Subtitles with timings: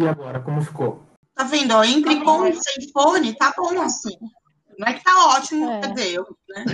[0.00, 1.04] E agora, como ficou?
[1.34, 1.74] Tá vendo?
[1.74, 4.16] Ó, entre tá com e sem fone, tá bom assim.
[4.78, 5.80] Não é que tá ótimo, é.
[5.80, 6.64] quer dizer, eu, né?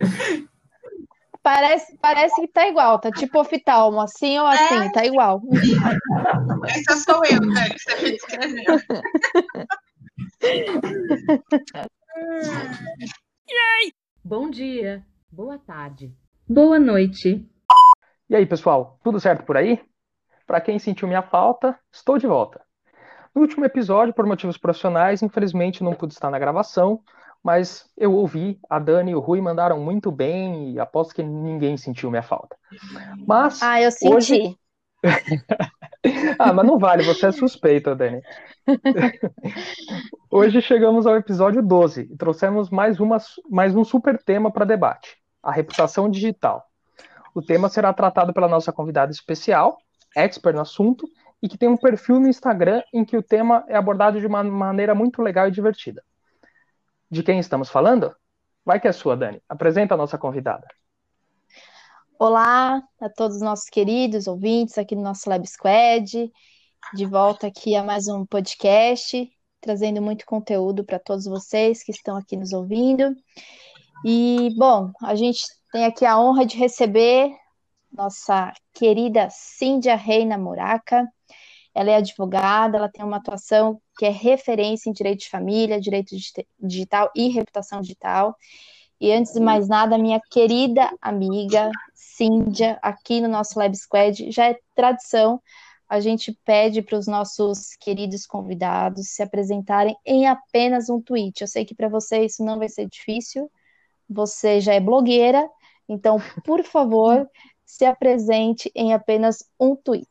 [1.40, 4.90] Parece, parece que tá igual, tá tipo oftalmo, assim ou assim, é.
[4.90, 5.40] tá igual.
[6.68, 7.68] Essa sou eu, né?
[7.78, 8.80] Você me descreveu.
[14.24, 16.12] Bom dia, boa tarde,
[16.48, 17.48] boa noite.
[18.28, 19.80] E aí, pessoal, tudo certo por aí?
[20.46, 22.60] Para quem sentiu minha falta, estou de volta.
[23.34, 27.00] No último episódio, por motivos profissionais, infelizmente não pude estar na gravação,
[27.42, 31.76] mas eu ouvi, a Dani e o Rui mandaram muito bem e aposto que ninguém
[31.76, 32.56] sentiu minha falta.
[33.26, 34.14] Mas Ah, eu senti.
[34.14, 34.58] Hoje...
[36.38, 38.22] ah, mas não vale, você é suspeita, Dani.
[40.30, 43.18] hoje chegamos ao episódio 12 e trouxemos mais, uma,
[43.50, 46.64] mais um super tema para debate: a reputação digital.
[47.34, 49.76] O tema será tratado pela nossa convidada especial,
[50.16, 51.06] expert no assunto,
[51.42, 54.42] e que tem um perfil no Instagram em que o tema é abordado de uma
[54.42, 56.02] maneira muito legal e divertida.
[57.10, 58.14] De quem estamos falando?
[58.64, 59.40] Vai que é sua, Dani.
[59.48, 60.66] Apresenta a nossa convidada.
[62.18, 66.32] Olá a todos os nossos queridos ouvintes aqui no nosso Lab Squad.
[66.94, 72.16] De volta aqui a mais um podcast, trazendo muito conteúdo para todos vocês que estão
[72.16, 73.14] aqui nos ouvindo.
[74.04, 77.30] E, bom, a gente tem aqui a honra de receber
[77.96, 81.08] nossa querida Cíndia Reina Muraca.
[81.74, 86.14] Ela é advogada, ela tem uma atuação que é referência em direito de família, direito
[86.60, 88.36] digital e reputação digital.
[89.00, 94.50] E antes de mais nada, minha querida amiga Cíndia, aqui no nosso Lab Squad, já
[94.50, 95.40] é tradição,
[95.88, 101.42] a gente pede para os nossos queridos convidados se apresentarem em apenas um tweet.
[101.42, 103.50] Eu sei que para você isso não vai ser difícil,
[104.08, 105.46] você já é blogueira,
[105.88, 107.28] então, por favor,
[107.66, 110.06] se apresente em apenas um tweet.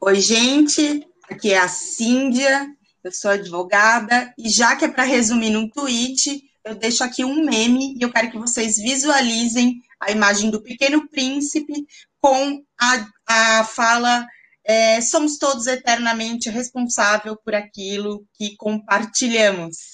[0.00, 2.66] Oi, gente, aqui é a Cíndia,
[3.02, 7.44] eu sou advogada, e já que é para resumir num tweet, eu deixo aqui um
[7.44, 11.86] meme e eu quero que vocês visualizem a imagem do Pequeno Príncipe
[12.20, 13.06] com a,
[13.60, 14.26] a fala
[14.64, 19.93] é, somos todos eternamente responsáveis por aquilo que compartilhamos.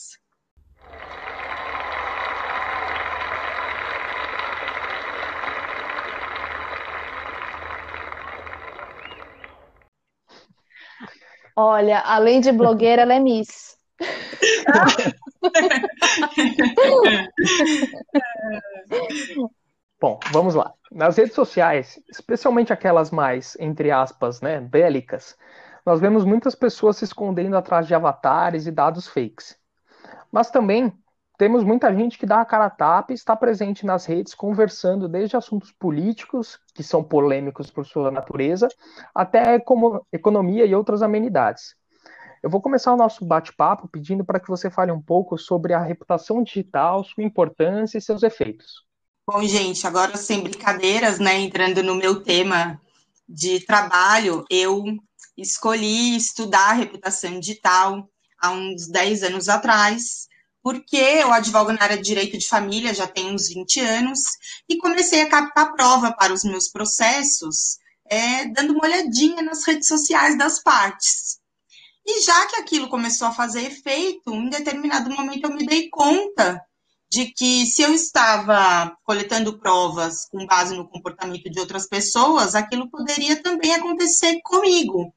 [11.57, 13.77] Olha, além de blogueira, ela é Miss.
[20.01, 20.73] Bom, vamos lá.
[20.91, 25.37] Nas redes sociais, especialmente aquelas mais, entre aspas, né, bélicas,
[25.85, 29.59] nós vemos muitas pessoas se escondendo atrás de avatares e dados fakes.
[30.33, 30.93] Mas também
[31.41, 35.09] temos muita gente que dá a cara a tapa e está presente nas redes conversando
[35.09, 38.69] desde assuntos políticos, que são polêmicos por sua natureza,
[39.15, 41.75] até como economia e outras amenidades.
[42.43, 45.83] Eu vou começar o nosso bate-papo pedindo para que você fale um pouco sobre a
[45.83, 48.85] reputação digital, sua importância e seus efeitos.
[49.27, 52.79] Bom, gente, agora sem brincadeiras, né, entrando no meu tema
[53.27, 54.85] de trabalho, eu
[55.39, 58.07] escolhi estudar reputação digital
[58.39, 60.29] há uns 10 anos atrás,
[60.63, 64.21] porque eu advogo na área de direito de família já tem uns 20 anos
[64.69, 67.79] e comecei a captar prova para os meus processos,
[68.09, 71.39] é, dando uma olhadinha nas redes sociais das partes.
[72.07, 76.61] E já que aquilo começou a fazer efeito, em determinado momento eu me dei conta
[77.11, 82.89] de que se eu estava coletando provas com base no comportamento de outras pessoas, aquilo
[82.89, 85.13] poderia também acontecer comigo.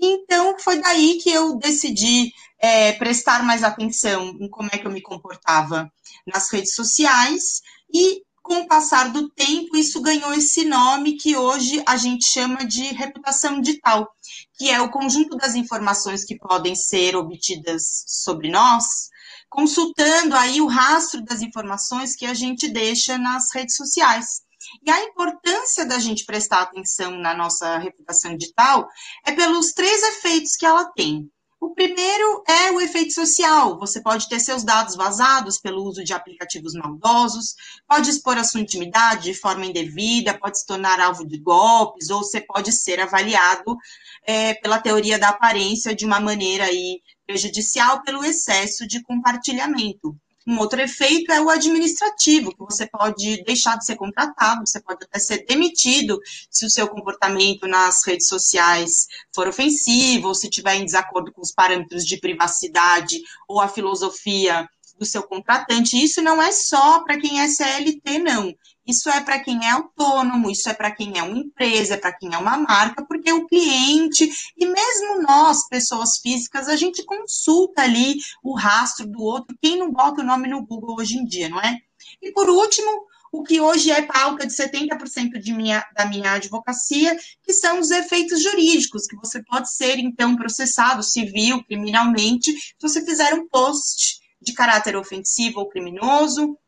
[0.00, 4.90] Então, foi daí que eu decidi é, prestar mais atenção em como é que eu
[4.90, 5.90] me comportava
[6.26, 7.60] nas redes sociais
[7.92, 12.64] e com o passar do tempo isso ganhou esse nome que hoje a gente chama
[12.64, 14.10] de reputação digital,
[14.56, 19.10] que é o conjunto das informações que podem ser obtidas sobre nós,
[19.50, 24.40] consultando aí o rastro das informações que a gente deixa nas redes sociais.
[24.82, 28.88] E a importância da gente prestar atenção na nossa reputação digital
[29.26, 31.30] é pelos três efeitos que ela tem.
[31.60, 33.78] O primeiro é o efeito social.
[33.80, 37.56] Você pode ter seus dados vazados pelo uso de aplicativos maldosos,
[37.86, 42.22] pode expor a sua intimidade de forma indevida, pode se tornar alvo de golpes, ou
[42.22, 43.76] você pode ser avaliado
[44.24, 50.16] é, pela teoria da aparência de uma maneira aí prejudicial pelo excesso de compartilhamento.
[50.48, 55.04] Um outro efeito é o administrativo, que você pode deixar de ser contratado, você pode
[55.04, 56.18] até ser demitido
[56.50, 61.42] se o seu comportamento nas redes sociais for ofensivo, ou se estiver em desacordo com
[61.42, 64.66] os parâmetros de privacidade ou a filosofia
[64.98, 66.02] do seu contratante.
[66.02, 68.52] Isso não é só para quem é CLT, não.
[68.86, 72.12] Isso é para quem é autônomo, isso é para quem é uma empresa, é para
[72.12, 77.82] quem é uma marca, porque o cliente e mesmo nós, pessoas físicas, a gente consulta
[77.82, 79.56] ali o rastro do outro.
[79.60, 81.76] Quem não bota o nome no Google hoje em dia, não é?
[82.22, 87.16] E por último, o que hoje é pauta de 70% de minha, da minha advocacia,
[87.42, 93.04] que são os efeitos jurídicos, que você pode ser, então, processado civil, criminalmente, se você
[93.04, 96.58] fizer um post de caráter ofensivo ou criminoso,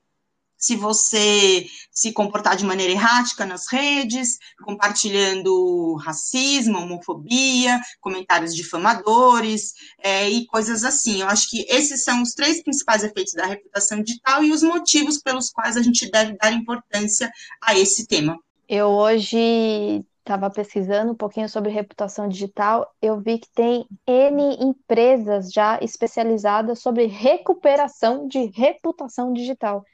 [0.60, 10.28] se você se comportar de maneira errática nas redes, compartilhando racismo, homofobia, comentários difamadores é,
[10.28, 11.22] e coisas assim.
[11.22, 15.18] Eu acho que esses são os três principais efeitos da reputação digital e os motivos
[15.18, 17.32] pelos quais a gente deve dar importância
[17.62, 18.38] a esse tema.
[18.68, 20.04] Eu hoje
[20.34, 26.80] estava pesquisando um pouquinho sobre reputação digital, eu vi que tem N empresas já especializadas
[26.80, 29.84] sobre recuperação de reputação digital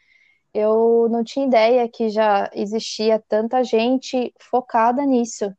[0.57, 5.55] eu não tinha ideia que já existia tanta gente focada nisso.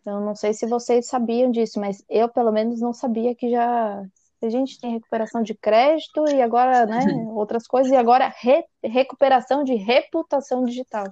[0.00, 4.00] Então, não sei se vocês sabiam disso, mas eu, pelo menos, não sabia que já
[4.40, 7.00] a gente tem recuperação de crédito e agora, né,
[7.34, 11.04] outras coisas, e agora re, recuperação de reputação digital.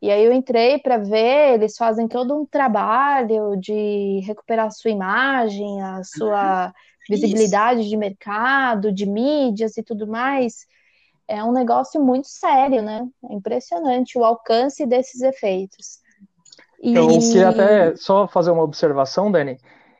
[0.00, 4.90] E aí eu entrei para ver, eles fazem todo um trabalho de recuperar a sua
[4.90, 6.72] imagem, a sua
[7.08, 10.66] visibilidade de mercado, de mídias e tudo mais
[11.30, 13.06] é um negócio muito sério, né?
[13.30, 16.00] É impressionante o alcance desses efeitos.
[16.82, 16.92] E...
[16.96, 19.56] Eu queria até só fazer uma observação, Dani,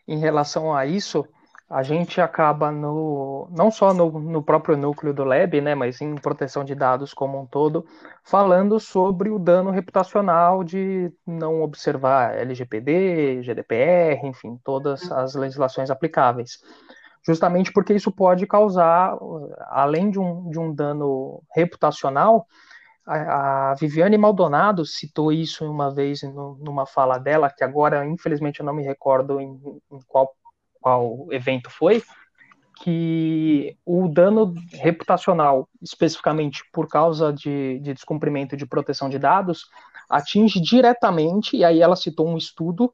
[0.08, 1.24] em relação a isso.
[1.70, 6.16] A gente acaba no não só no, no próprio núcleo do Lab, né, mas em
[6.16, 7.86] proteção de dados como um todo,
[8.24, 16.58] falando sobre o dano reputacional de não observar LGPD, GDPR, enfim, todas as legislações aplicáveis.
[17.24, 19.16] Justamente porque isso pode causar,
[19.68, 22.46] além de um, de um dano reputacional,
[23.06, 28.60] a, a Viviane Maldonado citou isso uma vez no, numa fala dela, que agora, infelizmente,
[28.60, 29.52] eu não me recordo em,
[29.92, 30.34] em qual,
[30.80, 32.02] qual evento foi,
[32.82, 39.66] que o dano reputacional, especificamente por causa de, de, descumprimento de proteção de dados,
[40.08, 42.92] atinge diretamente, e aí ela citou um estudo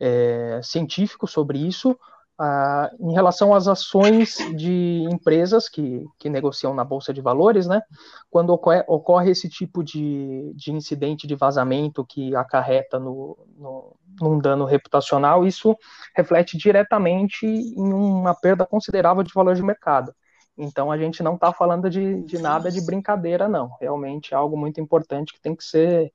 [0.00, 1.96] é, científico sobre isso,
[2.42, 7.82] ah, em relação às ações de empresas que, que negociam na Bolsa de Valores, né,
[8.30, 14.38] quando ocorre, ocorre esse tipo de, de incidente de vazamento que acarreta no, no, num
[14.38, 15.76] dano reputacional, isso
[16.14, 20.14] reflete diretamente em uma perda considerável de valor de mercado.
[20.56, 23.76] Então a gente não está falando de, de nada de brincadeira, não.
[23.80, 26.12] Realmente é algo muito importante que tem que ser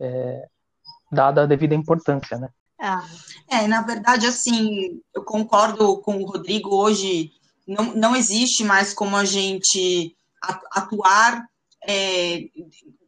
[0.00, 0.46] é,
[1.10, 2.48] dada a devida importância, né?
[2.80, 3.04] Ah,
[3.48, 7.30] é, na verdade, assim, eu concordo com o Rodrigo, hoje
[7.66, 10.16] não, não existe mais como a gente
[10.72, 11.46] atuar
[11.86, 12.40] é,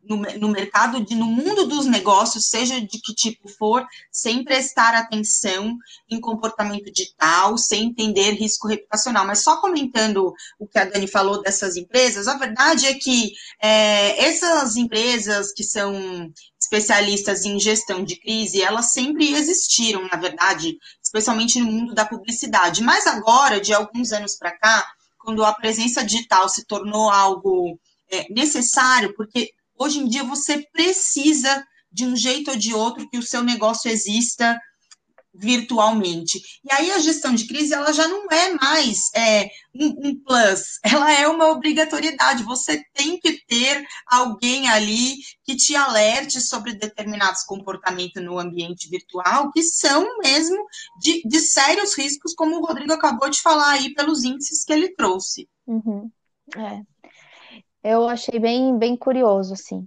[0.09, 4.95] no, no, mercado, de, no mundo dos negócios, seja de que tipo for, sem prestar
[4.95, 5.77] atenção
[6.11, 9.27] em comportamento digital, sem entender risco reputacional.
[9.27, 14.25] Mas só comentando o que a Dani falou dessas empresas, a verdade é que é,
[14.25, 21.61] essas empresas que são especialistas em gestão de crise, elas sempre existiram, na verdade, especialmente
[21.61, 22.83] no mundo da publicidade.
[22.83, 24.87] Mas agora, de alguns anos para cá,
[25.19, 27.79] quando a presença digital se tornou algo
[28.11, 33.19] é, necessário, porque hoje em dia você precisa, de um jeito ou de outro, que
[33.19, 34.59] o seu negócio exista
[35.35, 36.41] virtualmente.
[36.65, 40.79] E aí a gestão de crise ela já não é mais é, um, um, plus,
[40.83, 42.45] ela é uma obrigatoriedade.
[42.45, 49.51] Você tem que ter alguém ali que te alerte sobre determinados comportamentos no ambiente virtual
[49.51, 50.65] que são mesmo
[51.01, 54.95] de, de sérios riscos, como o Rodrigo acabou de falar aí pelos índices que ele
[54.95, 55.49] trouxe.
[55.67, 56.11] Uhum.
[56.57, 56.94] É.
[57.85, 59.87] Eu achei bem, bem curioso, assim.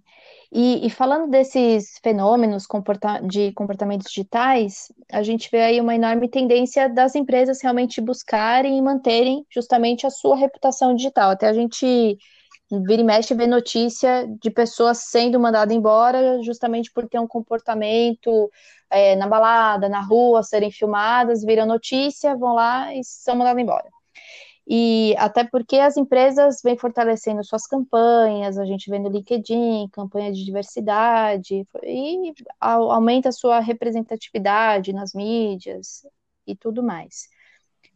[0.52, 6.30] E, e, falando desses fenômenos comporta de comportamentos digitais, a gente vê aí uma enorme
[6.30, 11.32] tendência das empresas realmente buscarem e manterem justamente a sua reputação digital.
[11.32, 12.18] Até a gente
[12.72, 18.52] vira e mexe vê notícia de pessoas sendo mandadas embora justamente por ter um comportamento
[18.90, 23.90] é, na balada, na rua, serem filmadas, viram notícia, vão lá e são mandadas embora.
[24.70, 30.32] E até porque as empresas vêm fortalecendo suas campanhas, a gente vê no LinkedIn, campanha
[30.34, 36.06] de diversidade, e aumenta a sua representatividade nas mídias
[36.46, 37.30] e tudo mais.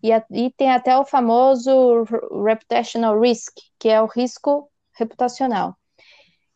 [0.02, 2.06] E, e tem até o famoso
[2.46, 5.76] reputational risk, que é o risco reputacional,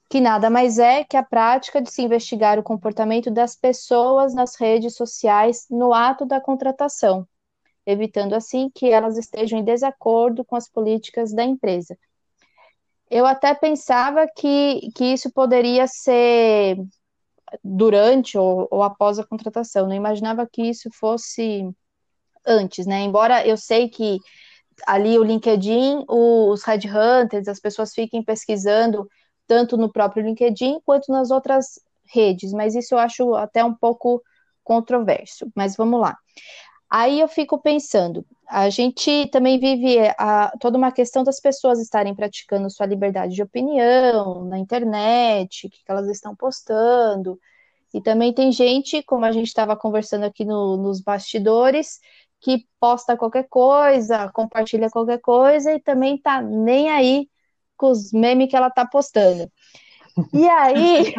[0.09, 4.55] que nada mais é que a prática de se investigar o comportamento das pessoas nas
[4.55, 7.27] redes sociais no ato da contratação
[7.85, 11.97] evitando assim que elas estejam em desacordo com as políticas da empresa.
[13.09, 16.77] Eu até pensava que, que isso poderia ser
[17.63, 19.87] durante ou, ou após a contratação.
[19.87, 21.69] Não imaginava que isso fosse
[22.45, 23.01] antes, né?
[23.01, 24.19] Embora eu sei que
[24.85, 29.07] ali o LinkedIn, os headhunters, as pessoas fiquem pesquisando
[29.47, 34.21] tanto no próprio LinkedIn quanto nas outras redes, mas isso eu acho até um pouco
[34.63, 35.47] controverso.
[35.55, 36.17] Mas vamos lá.
[36.89, 42.13] Aí eu fico pensando, a gente também vive a, toda uma questão das pessoas estarem
[42.15, 47.39] praticando sua liberdade de opinião na internet, o que elas estão postando.
[47.93, 51.99] E também tem gente, como a gente estava conversando aqui no, nos bastidores,
[52.41, 57.27] que posta qualquer coisa, compartilha qualquer coisa e também tá nem aí
[57.77, 59.51] com os memes que ela tá postando.
[60.33, 61.13] E aí,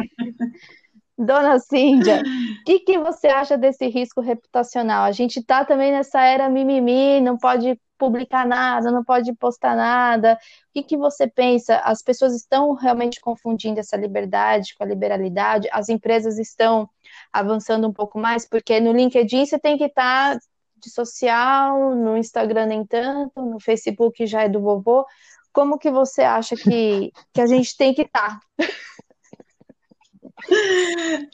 [1.17, 2.21] dona Cíndia,
[2.61, 5.03] o que, que você acha desse risco reputacional?
[5.03, 10.33] A gente tá também nessa era mimimi, não pode publicar nada, não pode postar nada.
[10.33, 11.77] O que, que você pensa?
[11.79, 15.67] As pessoas estão realmente confundindo essa liberdade com a liberalidade?
[15.71, 16.87] As empresas estão
[17.33, 18.47] avançando um pouco mais?
[18.47, 20.39] Porque no LinkedIn você tem que estar tá
[20.77, 25.05] de social, no Instagram nem tanto, no Facebook já é do vovô.
[25.51, 28.39] Como que você acha que, que a gente tem que estar?
[28.39, 28.67] Tá?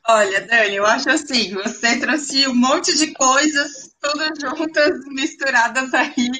[0.07, 6.31] Olha, Dani, eu acho assim, você trouxe um monte de coisas, todas juntas, misturadas aí.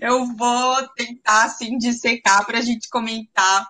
[0.00, 3.66] Eu vou tentar, assim, dissecar para a gente comentar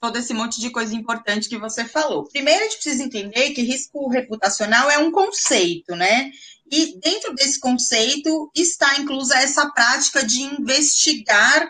[0.00, 2.28] todo esse monte de coisa importante que você falou.
[2.28, 6.30] Primeiro, a gente precisa entender que risco reputacional é um conceito, né?
[6.70, 11.68] E dentro desse conceito está inclusa essa prática de investigar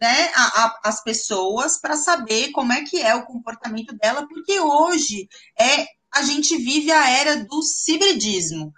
[0.00, 4.58] né, a, a, as pessoas para saber como é que é o comportamento dela, porque
[4.60, 8.72] hoje é a gente vive a era do cibridismo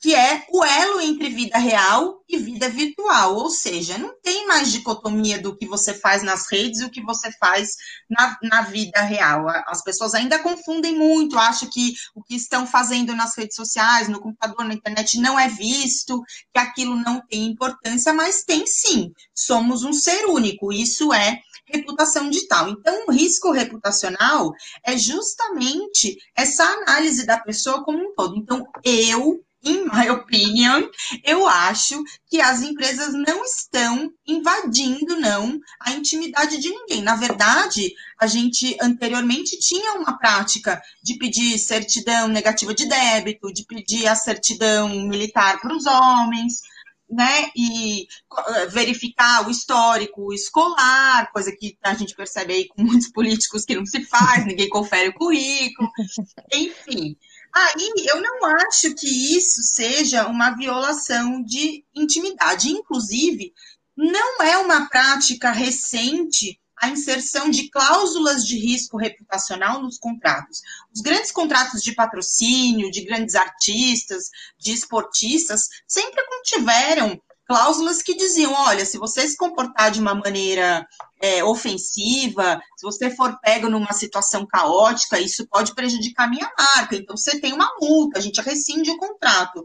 [0.00, 4.72] que é o elo entre vida real e vida virtual, ou seja, não tem mais
[4.72, 7.76] dicotomia do que você faz nas redes e o que você faz
[8.08, 9.46] na, na vida real.
[9.66, 14.20] As pessoas ainda confundem muito, acham que o que estão fazendo nas redes sociais, no
[14.20, 19.12] computador, na internet, não é visto, que aquilo não tem importância, mas tem sim.
[19.34, 22.70] Somos um ser único, isso é reputação digital.
[22.70, 24.50] Então, o risco reputacional
[24.82, 28.36] é justamente essa análise da pessoa como um todo.
[28.36, 30.88] Então, eu in my opinion,
[31.24, 37.02] eu acho que as empresas não estão invadindo, não, a intimidade de ninguém.
[37.02, 43.64] Na verdade, a gente anteriormente tinha uma prática de pedir certidão negativa de débito, de
[43.64, 46.60] pedir a certidão militar para os homens,
[47.10, 48.06] né, e
[48.48, 53.74] eh, verificar o histórico escolar, coisa que a gente percebe aí com muitos políticos que
[53.74, 55.90] não se faz, ninguém confere o currículo,
[56.54, 57.16] enfim.
[57.54, 62.70] Aí eu não acho que isso seja uma violação de intimidade.
[62.70, 63.52] Inclusive,
[63.96, 70.62] não é uma prática recente a inserção de cláusulas de risco reputacional nos contratos.
[70.94, 78.52] Os grandes contratos de patrocínio, de grandes artistas, de esportistas, sempre contiveram cláusulas que diziam:
[78.52, 80.86] olha, se você se comportar de uma maneira
[81.20, 86.94] é, ofensiva, se você for pego numa situação caótica, isso pode prejudicar a minha marca.
[86.94, 89.64] Então, você tem uma multa, a gente rescinde o contrato.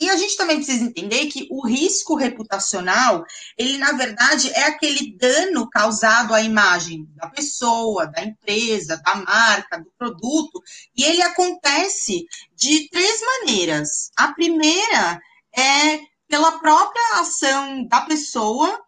[0.00, 3.24] E a gente também precisa entender que o risco reputacional,
[3.58, 9.78] ele na verdade é aquele dano causado à imagem da pessoa, da empresa, da marca,
[9.78, 10.62] do produto,
[10.96, 12.24] e ele acontece
[12.56, 14.10] de três maneiras.
[14.16, 15.20] A primeira
[15.56, 18.82] é pela própria ação da pessoa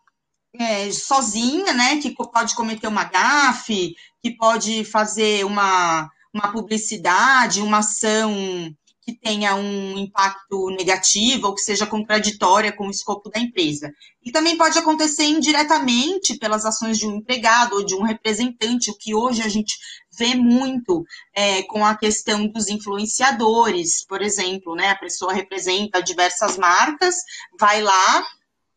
[0.58, 7.78] é, sozinha, né, que pode cometer uma gafe, que pode fazer uma, uma publicidade, uma
[7.78, 8.34] ação
[9.00, 13.92] que tenha um impacto negativo ou que seja contraditória com o escopo da empresa.
[14.24, 18.98] E também pode acontecer indiretamente pelas ações de um empregado ou de um representante, o
[18.98, 19.78] que hoje a gente
[20.16, 21.04] vê muito
[21.34, 24.90] é, com a questão dos influenciadores, por exemplo, né?
[24.90, 27.16] A pessoa representa diversas marcas,
[27.58, 28.26] vai lá,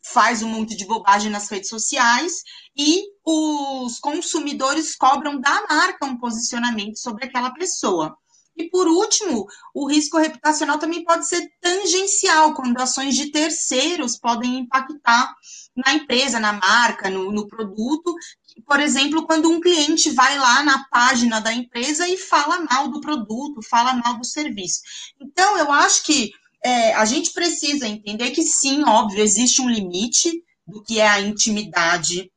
[0.01, 2.43] faz um monte de bobagem nas redes sociais
[2.75, 8.17] e os consumidores cobram da marca um posicionamento sobre aquela pessoa.
[8.59, 14.59] E por último, o risco reputacional também pode ser tangencial, quando ações de terceiros podem
[14.59, 15.33] impactar
[15.73, 18.13] na empresa, na marca, no, no produto.
[18.65, 23.01] Por exemplo, quando um cliente vai lá na página da empresa e fala mal do
[23.01, 24.79] produto, fala mal do serviço.
[25.19, 26.31] Então, eu acho que
[26.63, 31.21] é, a gente precisa entender que sim, óbvio, existe um limite do que é a
[31.21, 32.29] intimidade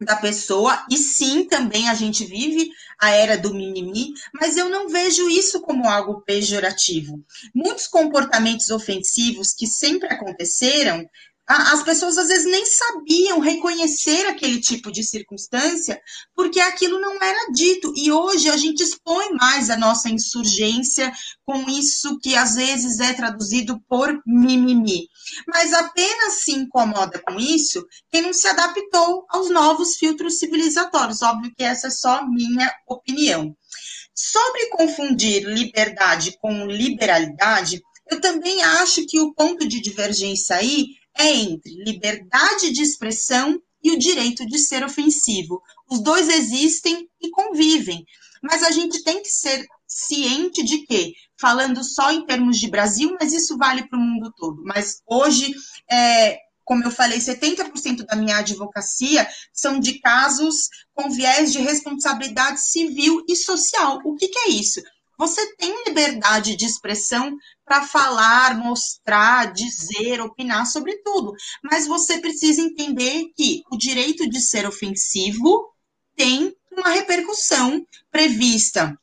[0.00, 2.68] da pessoa, e sim, também a gente vive
[3.00, 7.24] a era do mimimi, mas eu não vejo isso como algo pejorativo.
[7.54, 11.04] Muitos comportamentos ofensivos que sempre aconteceram
[11.46, 16.00] As pessoas às vezes nem sabiam reconhecer aquele tipo de circunstância,
[16.34, 17.92] porque aquilo não era dito.
[17.96, 21.12] E hoje a gente expõe mais a nossa insurgência
[21.44, 25.06] com isso que às vezes é traduzido por mimimi.
[25.46, 31.20] Mas apenas se incomoda com isso quem não se adaptou aos novos filtros civilizatórios.
[31.20, 33.54] Óbvio que essa é só minha opinião.
[34.14, 41.32] Sobre confundir liberdade com liberalidade, eu também acho que o ponto de divergência aí é
[41.32, 45.60] entre liberdade de expressão e o direito de ser ofensivo.
[45.90, 48.04] Os dois existem e convivem,
[48.42, 53.16] mas a gente tem que ser ciente de que, falando só em termos de Brasil,
[53.20, 54.62] mas isso vale para o mundo todo.
[54.64, 55.54] Mas hoje,
[55.90, 62.60] é, como eu falei, 70% da minha advocacia são de casos com viés de responsabilidade
[62.60, 64.00] civil e social.
[64.04, 64.80] O que, que é isso?
[65.18, 72.60] Você tem liberdade de expressão para falar, mostrar, dizer, opinar sobre tudo, mas você precisa
[72.60, 75.68] entender que o direito de ser ofensivo
[76.16, 78.98] tem uma repercussão prevista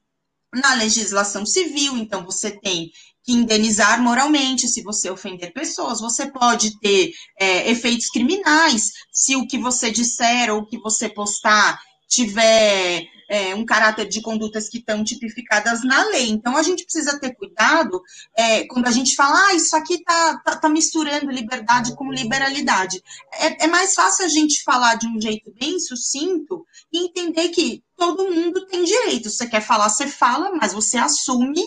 [0.53, 2.91] na legislação civil, então você tem
[3.23, 4.67] que indenizar moralmente.
[4.67, 6.01] Se você ofender pessoas.
[6.01, 8.91] Você pode ter é, efeitos criminais.
[9.11, 11.79] Se o que você disser ou o que você postar
[12.11, 16.29] tiver é, um caráter de condutas que estão tipificadas na lei.
[16.29, 18.01] Então, a gente precisa ter cuidado
[18.35, 23.01] é, quando a gente fala, ah, isso aqui está tá, tá, misturando liberdade com liberalidade.
[23.35, 27.81] É, é mais fácil a gente falar de um jeito bem sucinto e entender que
[27.95, 29.29] todo mundo tem direito.
[29.29, 31.63] Você quer falar, você fala, mas você assume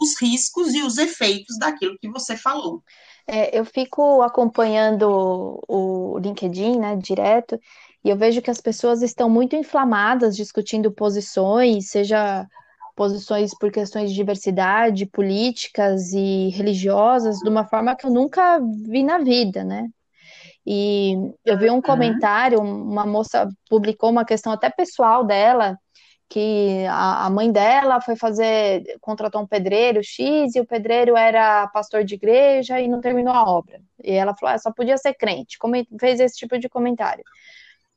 [0.00, 2.80] os riscos e os efeitos daquilo que você falou.
[3.26, 7.60] É, eu fico acompanhando o LinkedIn, né, direto,
[8.08, 12.46] e eu vejo que as pessoas estão muito inflamadas discutindo posições, seja
[12.96, 19.02] posições por questões de diversidade, políticas e religiosas, de uma forma que eu nunca vi
[19.02, 19.90] na vida, né?
[20.66, 25.76] E eu vi um comentário, uma moça publicou uma questão até pessoal dela,
[26.30, 31.68] que a, a, mãe dela foi fazer, contratou um pedreiro X e o pedreiro era
[31.68, 33.78] pastor de igreja e não terminou a obra.
[34.02, 37.22] E ela falou, ah, só podia ser crente, como fez esse tipo de comentário.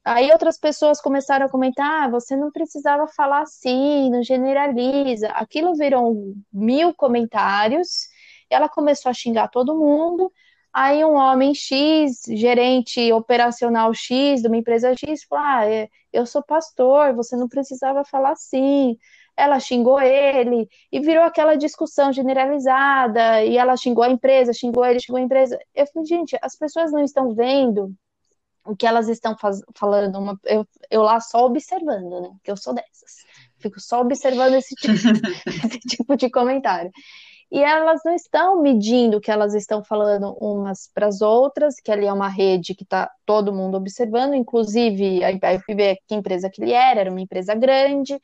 [0.03, 5.27] Aí outras pessoas começaram a comentar: ah, você não precisava falar assim, não generaliza.
[5.29, 8.07] Aquilo virou mil comentários.
[8.49, 10.31] Ela começou a xingar todo mundo.
[10.73, 16.25] Aí um homem X, gerente operacional X de uma empresa X, falou: ah, é, eu
[16.25, 18.97] sou pastor, você não precisava falar assim.
[19.37, 23.43] Ela xingou ele e virou aquela discussão generalizada.
[23.43, 25.59] E ela xingou a empresa, xingou ele, xingou a empresa.
[25.75, 27.93] Eu falei, gente, as pessoas não estão vendo
[28.65, 29.35] o que elas estão
[29.75, 32.29] falando, uma, eu, eu lá só observando, né?
[32.43, 33.25] Que eu sou dessas.
[33.57, 34.93] Fico só observando esse tipo,
[35.47, 36.91] esse tipo de comentário.
[37.51, 41.91] E elas não estão medindo o que elas estão falando umas para as outras, que
[41.91, 46.15] ali é uma rede que está todo mundo observando, inclusive aí eu fui ver que
[46.15, 48.17] empresa que ele era, era uma empresa grande,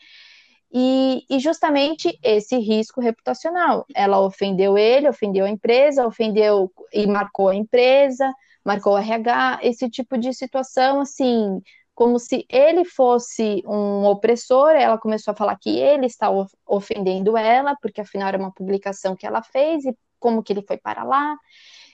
[0.71, 3.86] e, e, justamente esse risco reputacional.
[3.95, 8.30] Ela ofendeu ele, ofendeu a empresa, ofendeu e marcou a empresa,
[8.67, 11.62] marcou o RH, esse tipo de situação, assim,
[11.95, 16.30] como se ele fosse um opressor, ela começou a falar que ele está
[16.65, 20.77] ofendendo ela, porque afinal era uma publicação que ela fez e como que ele foi
[20.77, 21.38] para lá.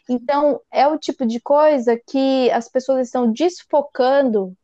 [0.10, 4.58] Então, é o tipo de coisa que as pessoas estão desfocando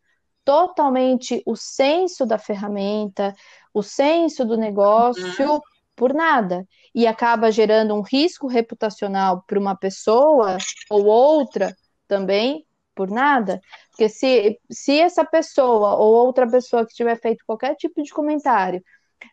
[0.43, 3.35] totalmente o senso da ferramenta,
[3.71, 5.59] o senso do negócio uhum.
[5.95, 6.67] por nada.
[6.93, 10.57] E acaba gerando um risco reputacional para uma pessoa
[10.89, 11.71] ou outra
[12.09, 17.75] também por nada, porque se, se essa pessoa ou outra pessoa que tiver feito qualquer
[17.75, 18.83] tipo de comentário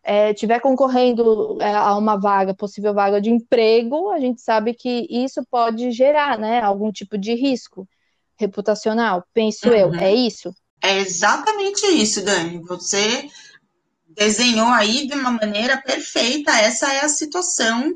[0.05, 5.07] é, tiver concorrendo é, a uma vaga, possível vaga de emprego, a gente sabe que
[5.11, 7.89] isso pode gerar, né, algum tipo de risco
[8.39, 9.75] reputacional, penso uhum.
[9.75, 10.55] eu, é isso?
[10.83, 12.61] É exatamente isso, Dani.
[12.69, 13.29] Você
[14.09, 17.93] desenhou aí de uma maneira perfeita, essa é a situação,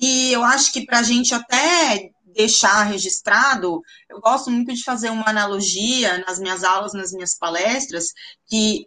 [0.00, 5.10] e eu acho que para a gente até deixar registrado, eu gosto muito de fazer
[5.10, 8.06] uma analogia nas minhas aulas, nas minhas palestras,
[8.46, 8.86] que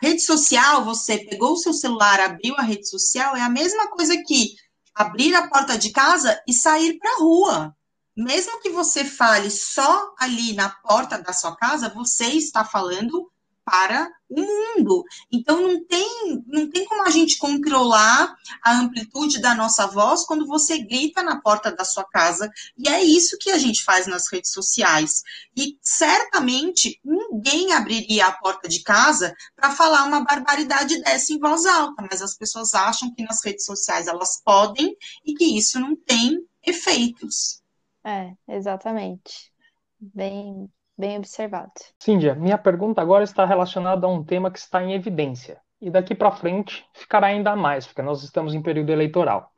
[0.00, 4.16] rede social, você pegou o seu celular, abriu a rede social, é a mesma coisa
[4.26, 4.54] que
[4.94, 7.76] abrir a porta de casa e sair para a rua.
[8.16, 13.28] Mesmo que você fale só ali na porta da sua casa, você está falando
[13.64, 15.04] para o mundo.
[15.32, 20.46] Então não tem, não tem como a gente controlar a amplitude da nossa voz quando
[20.46, 22.50] você grita na porta da sua casa.
[22.76, 25.22] E é isso que a gente faz nas redes sociais.
[25.56, 31.64] E certamente ninguém abriria a porta de casa para falar uma barbaridade dessa em voz
[31.64, 35.96] alta, mas as pessoas acham que nas redes sociais elas podem e que isso não
[35.96, 37.62] tem efeitos.
[38.04, 39.52] É, exatamente.
[39.98, 41.72] Bem, bem observado.
[41.98, 45.60] Cíndia, minha pergunta agora está relacionada a um tema que está em evidência.
[45.80, 49.50] E daqui para frente ficará ainda mais, porque nós estamos em período eleitoral.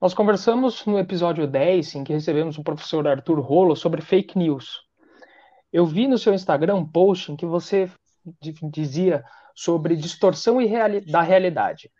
[0.00, 4.82] Nós conversamos no episódio 10, em que recebemos o professor Arthur Rolo sobre fake news.
[5.72, 7.90] Eu vi no seu Instagram um post em que você
[8.72, 10.58] dizia sobre distorção
[11.06, 11.90] da realidade.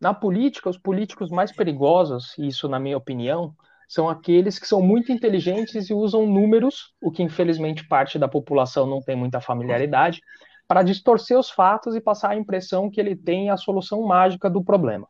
[0.00, 3.54] Na política, os políticos mais perigosos, isso na minha opinião,
[3.92, 8.86] são aqueles que são muito inteligentes e usam números, o que infelizmente parte da população
[8.86, 10.18] não tem muita familiaridade,
[10.66, 14.64] para distorcer os fatos e passar a impressão que ele tem a solução mágica do
[14.64, 15.06] problema.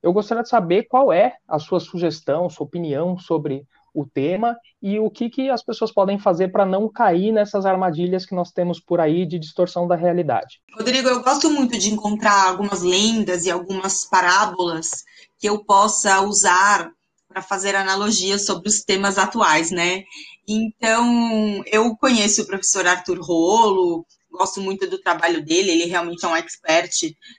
[0.00, 5.00] Eu gostaria de saber qual é a sua sugestão, sua opinião sobre o tema e
[5.00, 8.78] o que, que as pessoas podem fazer para não cair nessas armadilhas que nós temos
[8.78, 10.60] por aí de distorção da realidade.
[10.76, 15.02] Rodrigo, eu gosto muito de encontrar algumas lendas e algumas parábolas
[15.40, 16.88] que eu possa usar
[17.30, 20.02] para fazer analogias sobre os temas atuais, né?
[20.48, 26.28] Então, eu conheço o professor Arthur Rolo, gosto muito do trabalho dele, ele realmente é
[26.28, 26.90] um expert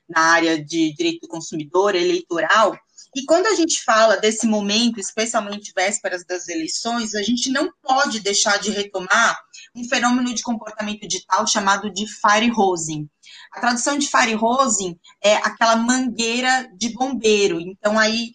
[0.09, 2.77] na área de direito do consumidor, eleitoral.
[3.13, 8.21] E quando a gente fala desse momento, especialmente vésperas das eleições, a gente não pode
[8.21, 9.37] deixar de retomar
[9.75, 13.09] um fenômeno de comportamento digital chamado de fire hosing.
[13.51, 17.59] A tradução de fire hosing é aquela mangueira de bombeiro.
[17.59, 18.31] Então, aí,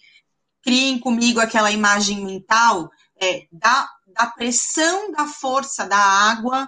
[0.67, 2.91] criem comigo aquela imagem mental
[3.23, 6.67] é, da, da pressão da força da água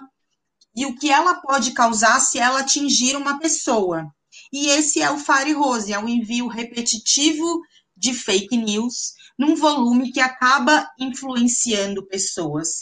[0.73, 4.07] e o que ela pode causar se ela atingir uma pessoa.
[4.53, 7.59] E esse é o Fire Rose, é um envio repetitivo
[7.97, 12.77] de fake news num volume que acaba influenciando pessoas.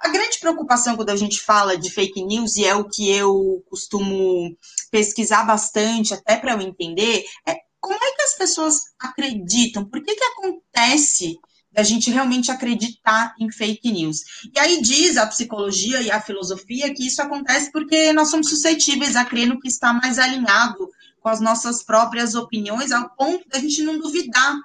[0.00, 3.62] A grande preocupação quando a gente fala de fake news, e é o que eu
[3.70, 4.56] costumo
[4.90, 9.84] pesquisar bastante, até para eu entender, é como é que as pessoas acreditam?
[9.84, 11.38] Por que, que acontece
[11.76, 14.20] da gente realmente acreditar em fake news.
[14.54, 19.14] E aí diz a psicologia e a filosofia que isso acontece porque nós somos suscetíveis
[19.14, 20.88] a crer no que está mais alinhado
[21.20, 24.56] com as nossas próprias opiniões, ao ponto da gente não duvidar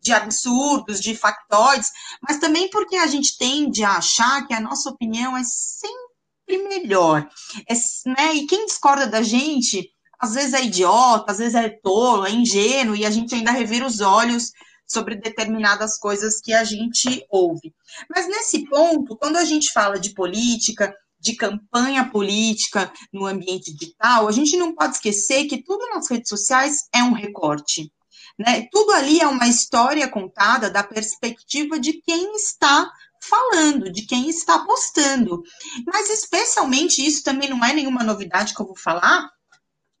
[0.00, 4.90] de absurdos, de factoides, mas também porque a gente tende a achar que a nossa
[4.90, 7.28] opinião é sempre melhor.
[7.68, 7.74] É,
[8.10, 8.34] né?
[8.34, 9.88] E quem discorda da gente,
[10.20, 13.86] às vezes é idiota, às vezes é tolo, é ingênuo, e a gente ainda revira
[13.86, 14.50] os olhos
[14.86, 17.74] sobre determinadas coisas que a gente ouve.
[18.08, 24.28] Mas nesse ponto, quando a gente fala de política, de campanha política no ambiente digital,
[24.28, 27.90] a gente não pode esquecer que tudo nas redes sociais é um recorte.
[28.38, 28.68] Né?
[28.70, 32.88] Tudo ali é uma história contada da perspectiva de quem está
[33.20, 35.42] falando, de quem está postando.
[35.86, 39.28] Mas, especialmente, isso também não é nenhuma novidade que eu vou falar,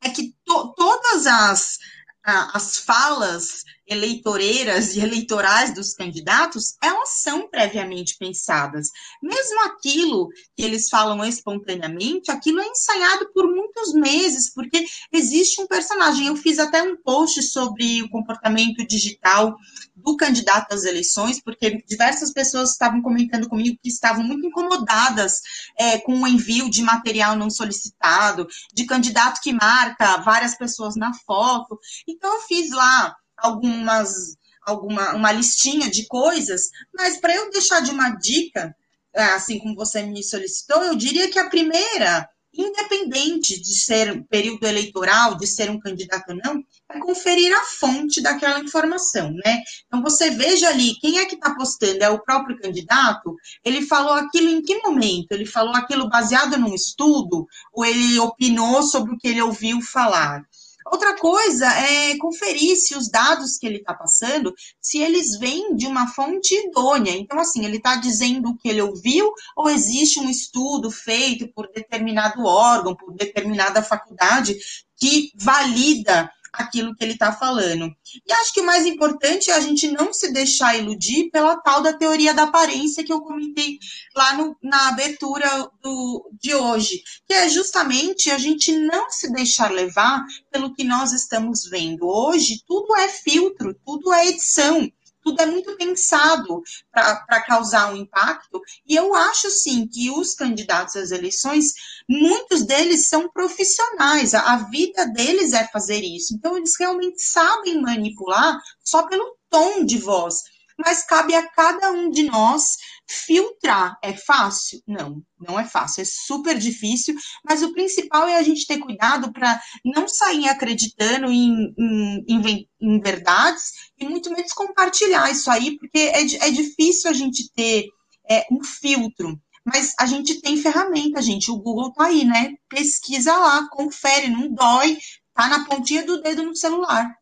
[0.06, 1.78] é que to todas as,
[2.24, 8.88] as falas eleitoreiras e eleitorais dos candidatos, elas são previamente pensadas.
[9.22, 15.66] Mesmo aquilo que eles falam espontaneamente, aquilo é ensaiado por muitos meses, porque existe um
[15.66, 16.26] personagem.
[16.26, 19.56] Eu fiz até um post sobre o comportamento digital
[19.94, 25.40] do candidato às eleições, porque diversas pessoas estavam comentando comigo que estavam muito incomodadas
[25.78, 31.12] é, com o envio de material não solicitado, de candidato que marca várias pessoas na
[31.26, 31.78] foto.
[32.06, 37.92] Então, eu fiz lá algumas alguma uma listinha de coisas, mas para eu deixar de
[37.92, 38.74] uma dica,
[39.14, 44.22] é, assim como você me solicitou, eu diria que a primeira, independente de ser um
[44.24, 49.62] período eleitoral, de ser um candidato ou não, é conferir a fonte daquela informação, né?
[49.86, 54.14] Então você veja ali quem é que está postando, é o próprio candidato, ele falou
[54.14, 55.32] aquilo em que momento?
[55.32, 60.42] Ele falou aquilo baseado num estudo ou ele opinou sobre o que ele ouviu falar?
[60.90, 65.86] Outra coisa é conferir se os dados que ele está passando, se eles vêm de
[65.86, 67.12] uma fonte idônea.
[67.12, 71.68] Então, assim, ele está dizendo o que ele ouviu ou existe um estudo feito por
[71.72, 74.56] determinado órgão, por determinada faculdade
[74.96, 77.94] que valida aquilo que ele está falando.
[78.26, 81.82] E acho que o mais importante é a gente não se deixar iludir pela tal
[81.82, 83.78] da teoria da aparência que eu comentei
[84.14, 85.48] lá no, na abertura
[85.82, 91.12] do, de hoje, que é justamente a gente não se deixar levar pelo que nós
[91.12, 92.06] estamos vendo.
[92.06, 94.90] Hoje, tudo é filtro, tudo é edição
[95.26, 96.62] tudo é muito pensado
[96.92, 98.62] para causar um impacto.
[98.86, 101.72] E eu acho, sim, que os candidatos às eleições,
[102.08, 106.32] muitos deles são profissionais, a, a vida deles é fazer isso.
[106.32, 110.36] Então, eles realmente sabem manipular só pelo tom de voz
[110.78, 112.76] mas cabe a cada um de nós
[113.08, 113.98] filtrar.
[114.02, 114.80] É fácil?
[114.86, 119.32] Não, não é fácil, é super difícil, mas o principal é a gente ter cuidado
[119.32, 125.78] para não sair acreditando em, em, em, em, verdades e muito menos compartilhar isso aí,
[125.78, 127.86] porque é, é difícil a gente ter
[128.30, 129.40] é, um filtro.
[129.64, 131.50] Mas a gente tem ferramenta, gente.
[131.50, 132.52] O Google tá aí, né?
[132.68, 134.96] Pesquisa lá, confere, não dói,
[135.34, 137.12] tá na pontinha do dedo no celular.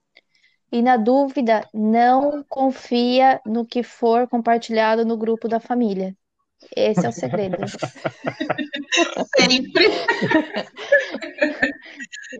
[0.74, 6.16] E na dúvida, não confia no que for compartilhado no grupo da família.
[6.74, 7.58] Esse é o segredo.
[9.38, 9.88] Sempre.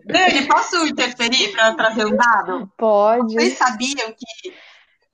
[0.03, 2.69] Dani, posso interferir para trazer um dado?
[2.77, 3.35] Pode.
[3.35, 4.53] Vocês sabiam que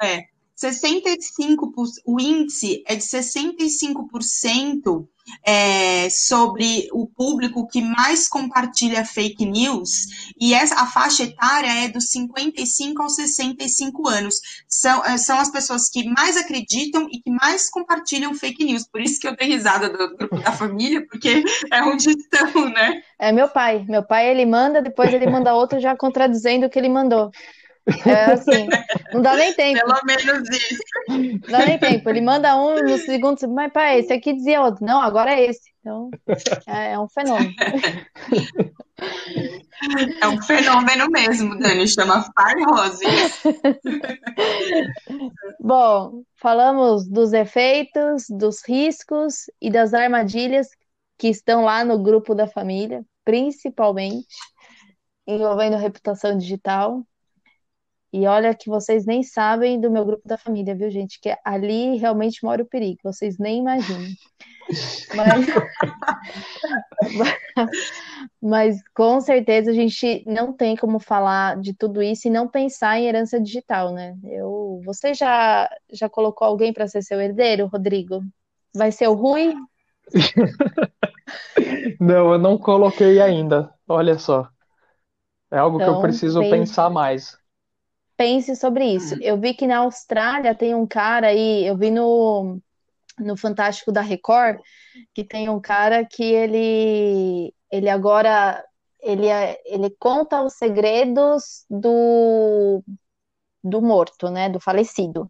[0.01, 0.23] é,
[0.59, 1.59] 65%,
[2.07, 5.07] o índice é de 65%
[5.45, 10.07] é, sobre o público que mais compartilha fake news,
[10.39, 14.35] e essa, a faixa etária é dos 55 aos 65 anos.
[14.67, 18.87] São, é, são as pessoas que mais acreditam e que mais compartilham fake news.
[18.87, 23.01] Por isso que eu dei risada do grupo da família, porque é onde estão, né?
[23.19, 23.85] É meu pai.
[23.87, 27.31] Meu pai, ele manda, depois ele manda outro já contradizendo o que ele mandou.
[28.05, 28.67] É assim,
[29.13, 29.79] não dá nem tempo.
[29.79, 30.83] Pelo menos isso.
[31.07, 32.09] Não dá nem tempo.
[32.09, 34.85] Ele manda um no segundo, mas pai, esse aqui dizia outro.
[34.85, 35.71] Não, agora é esse.
[35.79, 36.11] Então,
[36.67, 37.51] é, é um fenômeno.
[40.21, 42.23] É um fenômeno mesmo, Dani, chama
[42.67, 43.03] Rose.
[45.59, 50.67] Bom, falamos dos efeitos, dos riscos e das armadilhas
[51.17, 54.35] que estão lá no grupo da família, principalmente
[55.25, 57.03] envolvendo reputação digital.
[58.13, 61.19] E olha que vocês nem sabem do meu grupo da família, viu, gente?
[61.19, 64.09] Que ali realmente mora o perigo, vocês nem imaginam.
[65.15, 65.45] Mas,
[68.41, 72.97] mas com certeza a gente não tem como falar de tudo isso e não pensar
[72.97, 74.15] em herança digital, né?
[74.23, 78.21] Eu, você já, já colocou alguém para ser seu herdeiro, Rodrigo?
[78.73, 79.53] Vai ser o Rui?
[81.99, 83.73] Não, eu não coloquei ainda.
[83.87, 84.49] Olha só.
[85.51, 87.40] É algo então, que eu então, preciso pensar mais
[88.21, 89.17] pense sobre isso.
[89.19, 92.59] Eu vi que na Austrália tem um cara aí, eu vi no,
[93.17, 94.59] no Fantástico da Record,
[95.11, 98.63] que tem um cara que ele, ele agora
[99.01, 102.83] ele, é, ele conta os segredos do,
[103.63, 104.49] do morto, né?
[104.49, 105.27] Do falecido.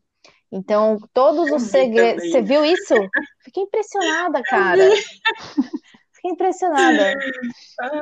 [0.51, 2.29] Então, todos os segredos.
[2.29, 2.93] Você viu isso?
[3.41, 4.83] Fiquei impressionada, cara.
[6.11, 7.13] Fiquei impressionada.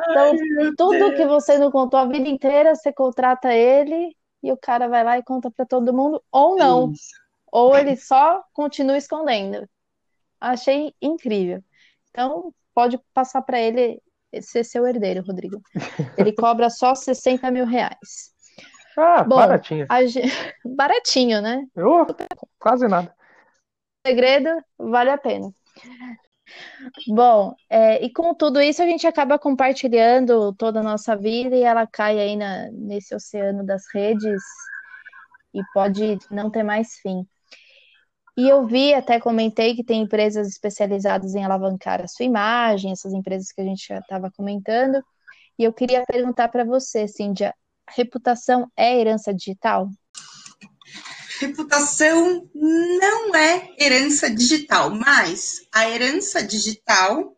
[0.10, 0.36] Então,
[0.76, 5.04] tudo que você não contou a vida inteira, você contrata ele e o cara vai
[5.04, 6.92] lá e conta para todo mundo, ou não.
[6.92, 7.10] Isso.
[7.52, 9.68] Ou ele só continua escondendo.
[10.40, 11.64] Achei incrível.
[12.10, 14.02] Então, pode passar para ele
[14.42, 15.62] ser seu herdeiro, Rodrigo.
[16.18, 18.34] Ele cobra só 60 mil reais.
[18.98, 19.88] Ah, Bom, baratinho.
[20.08, 20.30] Gente...
[20.66, 21.66] Baratinho, né?
[22.60, 23.14] Quase nada.
[24.06, 25.52] Segredo, vale a pena.
[27.08, 31.64] Bom, é, e com tudo isso a gente acaba compartilhando toda a nossa vida e
[31.64, 34.42] ela cai aí na, nesse oceano das redes
[35.54, 37.28] e pode não ter mais fim.
[38.38, 43.12] E eu vi, até comentei que tem empresas especializadas em alavancar a sua imagem, essas
[43.12, 45.04] empresas que a gente já estava comentando.
[45.58, 47.54] E eu queria perguntar para você, Cíndia,
[47.90, 49.90] reputação é herança digital?
[51.40, 57.36] Reputação não é herança digital, mas a herança digital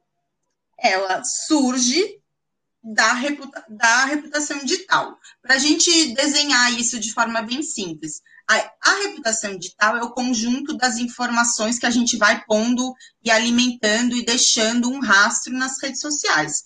[0.78, 2.20] ela surge
[2.84, 5.16] da, reputa da reputação digital.
[5.42, 10.12] Para a gente desenhar isso de forma bem simples, a, a, reputação digital é o
[10.12, 15.80] conjunto das informações que a gente vai pondo e alimentando e deixando um rastro nas
[15.80, 16.64] redes sociais.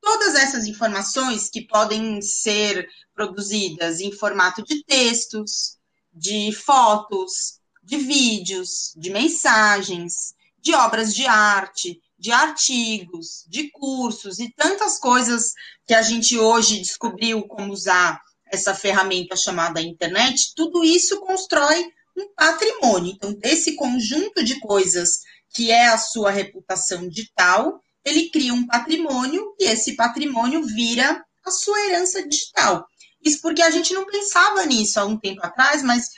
[0.00, 5.78] Todas essas informações que podem ser produzidas em formato de textos,
[6.14, 14.50] de fotos, de vídeos, de mensagens, de obras de arte, de artigos, de cursos e
[14.50, 15.52] tantas coisas
[15.86, 21.84] que a gente hoje descobriu como usar essa ferramenta chamada internet, tudo isso constrói
[22.16, 23.12] um patrimônio.
[23.12, 25.20] Então, desse conjunto de coisas
[25.52, 31.50] que é a sua reputação digital, ele cria um patrimônio e esse patrimônio vira a
[31.50, 32.86] sua herança digital.
[33.24, 36.10] Isso porque a gente não pensava nisso há um tempo atrás, mas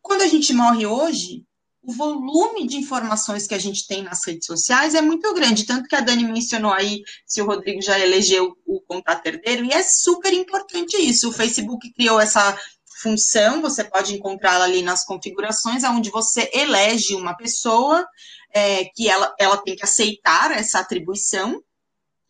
[0.00, 1.44] quando a gente morre hoje,
[1.82, 5.64] o volume de informações que a gente tem nas redes sociais é muito grande.
[5.64, 9.72] Tanto que a Dani mencionou aí se o Rodrigo já elegeu o contato herdeiro, e
[9.72, 11.28] é super importante isso.
[11.28, 12.56] O Facebook criou essa
[13.00, 18.06] função, você pode encontrá-la ali nas configurações, onde você elege uma pessoa
[18.54, 21.60] é, que ela, ela tem que aceitar essa atribuição,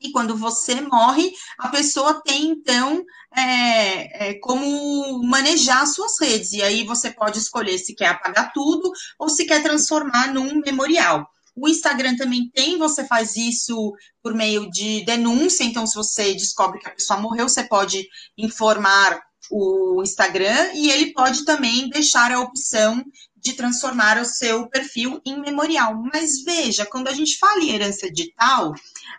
[0.00, 3.04] e quando você morre, a pessoa tem, então,
[3.36, 6.52] é, é, como manejar suas redes.
[6.52, 11.26] E aí você pode escolher se quer apagar tudo ou se quer transformar num memorial.
[11.54, 13.92] O Instagram também tem, você faz isso
[14.22, 15.64] por meio de denúncia.
[15.64, 18.06] Então, se você descobre que a pessoa morreu, você pode
[18.38, 23.04] informar o Instagram e ele pode também deixar a opção
[23.36, 26.00] de transformar o seu perfil em memorial.
[26.12, 28.72] Mas veja, quando a gente fala em herança digital,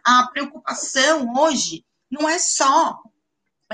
[0.04, 2.98] a preocupação hoje não é só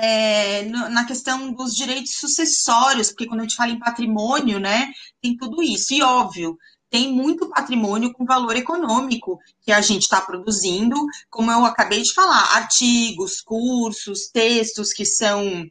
[0.02, 5.36] é, na questão dos direitos sucessórios, porque quando a gente fala em patrimônio, né, tem
[5.36, 5.94] tudo isso.
[5.94, 6.58] E óbvio,
[6.90, 10.96] tem muito patrimônio com valor econômico que a gente está produzindo,
[11.30, 15.66] como eu acabei de falar, artigos, cursos, textos que são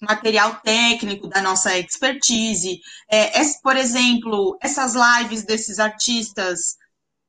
[0.00, 2.78] material técnico da nossa expertise.
[3.10, 6.76] É, por exemplo, essas lives desses artistas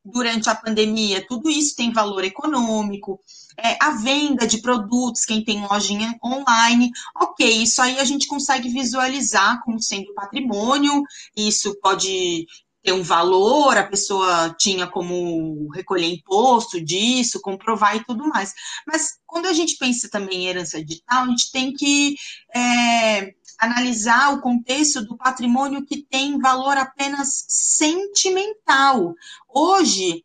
[0.03, 3.19] durante a pandemia, tudo isso tem valor econômico.
[3.59, 8.69] É, a venda de produtos, quem tem lojinha online, ok, isso aí a gente consegue
[8.69, 11.03] visualizar como sendo patrimônio,
[11.35, 12.45] isso pode
[12.87, 18.53] ter um valor, a pessoa tinha como recolher imposto disso, comprovar e tudo mais.
[18.87, 22.15] Mas quando a gente pensa também em herança digital, a gente tem que
[22.55, 29.13] é, analisar o contexto do patrimônio que tem valor apenas sentimental.
[29.49, 30.23] Hoje,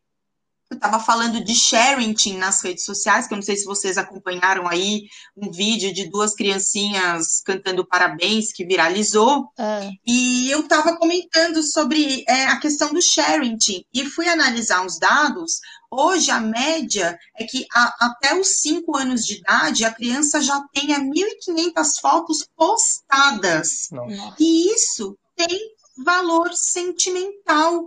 [0.73, 4.67] eu estava falando de sharing nas redes sociais, que eu não sei se vocês acompanharam
[4.67, 5.03] aí
[5.37, 9.49] um vídeo de duas criancinhas cantando parabéns que viralizou.
[9.59, 9.91] É.
[10.07, 13.59] E eu estava comentando sobre é, a questão do sharing
[13.93, 15.61] e fui analisar os dados.
[15.91, 20.59] Hoje, a média é que a, até os 5 anos de idade, a criança já
[20.73, 23.89] tenha 1.500 fotos postadas.
[23.91, 24.35] Nossa.
[24.41, 25.61] E isso tem
[26.03, 27.87] valor sentimental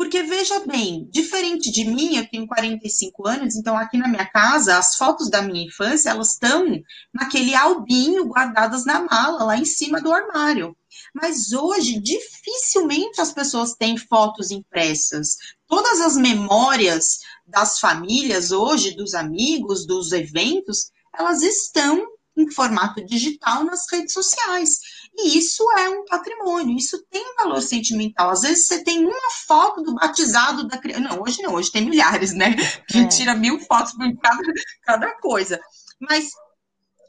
[0.00, 4.78] porque veja bem, diferente de mim, eu tenho 45 anos, então aqui na minha casa,
[4.78, 6.64] as fotos da minha infância, elas estão
[7.12, 10.74] naquele albinho guardadas na mala, lá em cima do armário.
[11.14, 15.36] Mas hoje, dificilmente as pessoas têm fotos impressas.
[15.68, 22.06] Todas as memórias das famílias hoje, dos amigos, dos eventos, elas estão
[22.38, 24.78] em formato digital nas redes sociais.
[25.22, 28.30] E isso é um patrimônio, isso tem valor sentimental.
[28.30, 31.00] Às vezes você tem uma foto do batizado da criança.
[31.00, 32.56] Não, hoje não, hoje tem milhares, né?
[32.88, 33.18] A gente é.
[33.18, 34.52] tira mil fotos por cada,
[34.84, 35.60] cada coisa.
[36.00, 36.30] Mas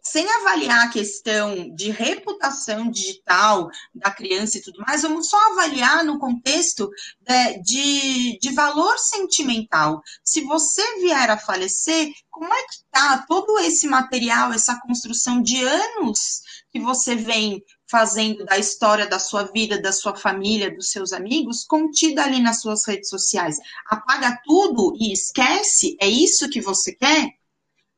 [0.04, 6.04] sem avaliar a questão de reputação digital da criança e tudo mais, vamos só avaliar
[6.04, 6.90] no contexto
[7.22, 10.02] de, de, de valor sentimental.
[10.24, 15.64] Se você vier a falecer, como é que está todo esse material, essa construção de
[15.64, 21.12] anos que você vem fazendo da história da sua vida, da sua família, dos seus
[21.12, 23.58] amigos, contida ali nas suas redes sociais.
[23.86, 25.98] Apaga tudo e esquece?
[26.00, 27.28] É isso que você quer?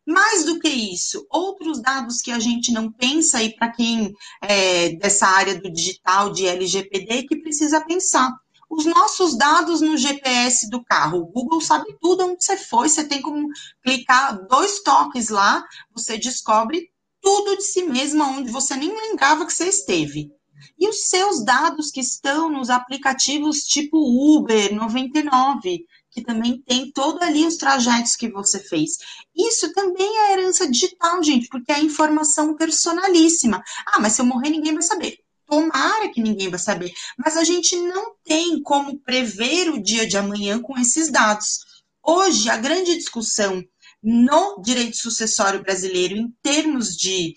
[0.05, 4.89] Mais do que isso, outros dados que a gente não pensa e para quem é
[4.95, 8.29] dessa área do digital, de LGPD, que precisa pensar.
[8.69, 13.03] Os nossos dados no GPS do carro, o Google sabe tudo onde você foi, você
[13.03, 13.47] tem como
[13.83, 16.89] clicar dois toques lá, você descobre
[17.23, 20.29] tudo de si mesmo onde você nem lembrava que você esteve.
[20.77, 27.23] E os seus dados que estão nos aplicativos tipo Uber 99, que também tem todo
[27.23, 28.97] ali os trajetos que você fez.
[29.35, 33.63] Isso também é herança digital, gente, porque é informação personalíssima.
[33.87, 35.17] Ah, mas se eu morrer, ninguém vai saber.
[35.47, 36.91] Tomara que ninguém vai saber.
[37.17, 41.59] Mas a gente não tem como prever o dia de amanhã com esses dados.
[42.03, 43.63] Hoje, a grande discussão
[44.03, 47.33] no direito sucessório brasileiro, em termos de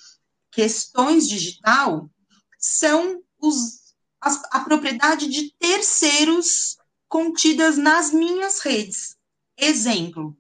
[0.51, 2.11] questões digital,
[2.59, 6.77] são os, a, a propriedade de terceiros
[7.09, 9.17] contidas nas minhas redes.
[9.57, 10.37] Exemplo,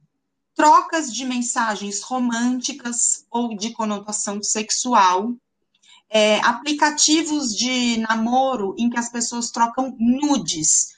[0.54, 5.32] trocas de mensagens românticas ou de conotação sexual,
[6.08, 10.95] é, aplicativos de namoro em que as pessoas trocam nudes.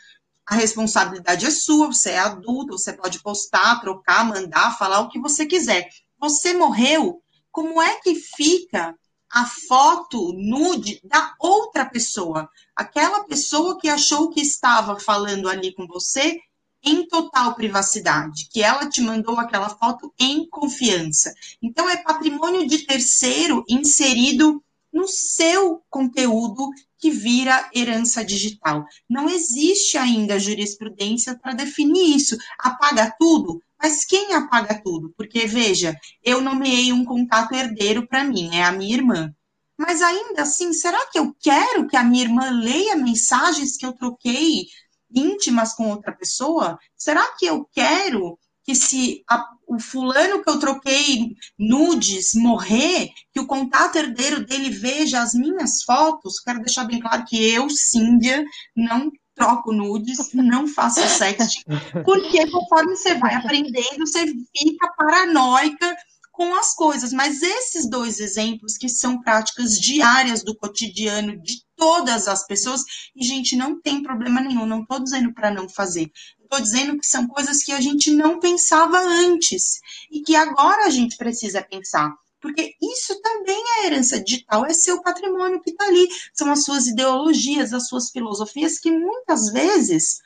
[0.48, 5.20] A responsabilidade é sua, você é adulto, você pode postar, trocar, mandar, falar o que
[5.20, 5.87] você quiser.
[6.18, 8.96] Você morreu, como é que fica
[9.30, 15.87] a foto nude da outra pessoa, aquela pessoa que achou que estava falando ali com
[15.87, 16.38] você
[16.82, 21.30] em total privacidade, que ela te mandou aquela foto em confiança.
[21.61, 28.84] Então é patrimônio de terceiro inserido no seu conteúdo que vira herança digital.
[29.08, 32.37] Não existe ainda jurisprudência para definir isso.
[32.58, 33.62] Apaga tudo?
[33.80, 35.14] Mas quem apaga tudo?
[35.16, 39.32] Porque, veja, eu nomeei um contato herdeiro para mim, é a minha irmã.
[39.78, 43.92] Mas ainda assim, será que eu quero que a minha irmã leia mensagens que eu
[43.92, 44.66] troquei
[45.14, 46.76] íntimas com outra pessoa?
[46.96, 49.22] Será que eu quero que se
[49.69, 55.83] o fulano que eu troquei nudes morrer, que o contato herdeiro dele veja as minhas
[55.85, 56.41] fotos?
[56.41, 58.45] Quero deixar bem claro que eu, Cíndia,
[58.75, 61.62] não troco nudes, não faço sexting,
[62.05, 65.97] porque conforme você vai aprendendo, você fica paranoica
[66.39, 67.12] com as coisas.
[67.12, 72.83] Mas esses dois exemplos, que são práticas diárias do cotidiano de todas as pessoas.
[73.14, 76.11] E, gente, não tem problema nenhum, não estou dizendo para não fazer.
[76.51, 79.80] Estou dizendo que são coisas que a gente não pensava antes
[80.11, 82.11] e que agora a gente precisa pensar.
[82.40, 86.09] Porque isso também é herança digital, é seu patrimônio que está ali.
[86.32, 90.22] São as suas ideologias, as suas filosofias que muitas vezes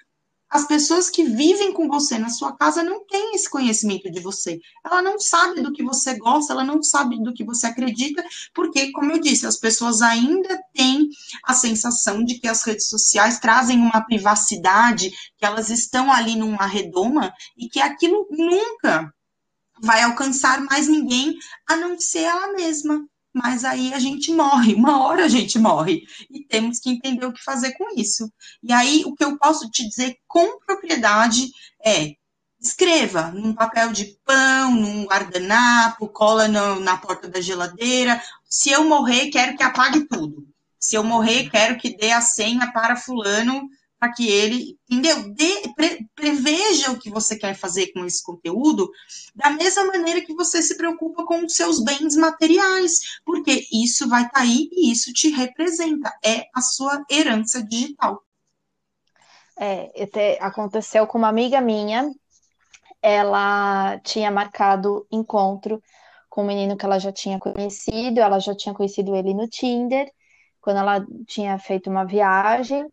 [0.53, 4.61] as pessoas que vivem com você na sua casa não têm esse conhecimento de você.
[4.85, 8.23] Ela não sabe do que você gosta, ela não sabe do que você acredita,
[8.53, 11.09] porque, como eu disse, as pessoas ainda têm
[11.43, 16.67] a sensação de que as redes sociais trazem uma privacidade, que elas estão ali numa
[16.67, 19.11] redoma e que aquilo nunca
[19.83, 21.35] vai alcançar mais ninguém
[21.67, 26.03] a não ser ela mesma mas aí a gente morre, uma hora a gente morre,
[26.31, 28.31] e temos que entender o que fazer com isso.
[28.63, 31.51] E aí, o que eu posso te dizer com propriedade
[31.85, 32.15] é:
[32.61, 38.23] escreva num papel de pão, num guardanapo, cola no, na porta da geladeira.
[38.49, 40.47] Se eu morrer, quero que apague tudo.
[40.79, 43.69] Se eu morrer, quero que dê a senha para fulano
[44.03, 45.33] para que ele, entendeu?
[45.33, 48.91] De, pre, preveja o que você quer fazer com esse conteúdo,
[49.33, 54.23] da mesma maneira que você se preocupa com os seus bens materiais, porque isso vai
[54.23, 58.25] estar tá aí e isso te representa, é a sua herança digital.
[59.57, 59.93] É,
[60.41, 62.11] aconteceu com uma amiga minha,
[63.01, 65.81] ela tinha marcado encontro
[66.29, 70.11] com um menino que ela já tinha conhecido, ela já tinha conhecido ele no Tinder,
[70.61, 72.85] quando ela tinha feito uma viagem,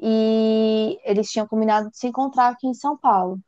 [0.00, 3.38] e eles tinham combinado de se encontrar aqui em São Paulo.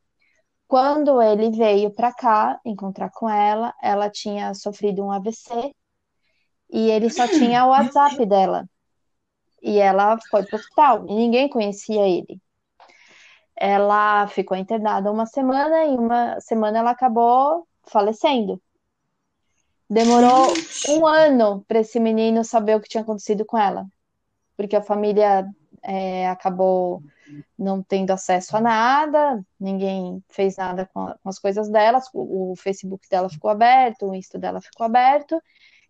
[0.66, 5.74] Quando ele veio para cá encontrar com ela, ela tinha sofrido um AVC
[6.70, 8.68] e ele só tinha o WhatsApp dela.
[9.62, 12.40] E ela foi para o hospital e ninguém conhecia ele.
[13.56, 18.60] Ela ficou internada uma semana e uma semana ela acabou falecendo.
[19.88, 20.54] Demorou
[20.88, 23.86] um ano para esse menino saber o que tinha acontecido com ela,
[24.56, 25.44] porque a família
[25.82, 27.02] é, acabou
[27.58, 32.52] não tendo acesso a nada, ninguém fez nada com, a, com as coisas dela, o,
[32.52, 35.40] o, Facebook dela ficou aberto, o Insta dela ficou aberto,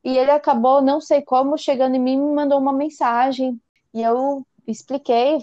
[0.04, 3.60] e ele acabou, não sei como, chegando em mim me mandou uma mensagem,
[3.92, 5.38] e eu expliquei,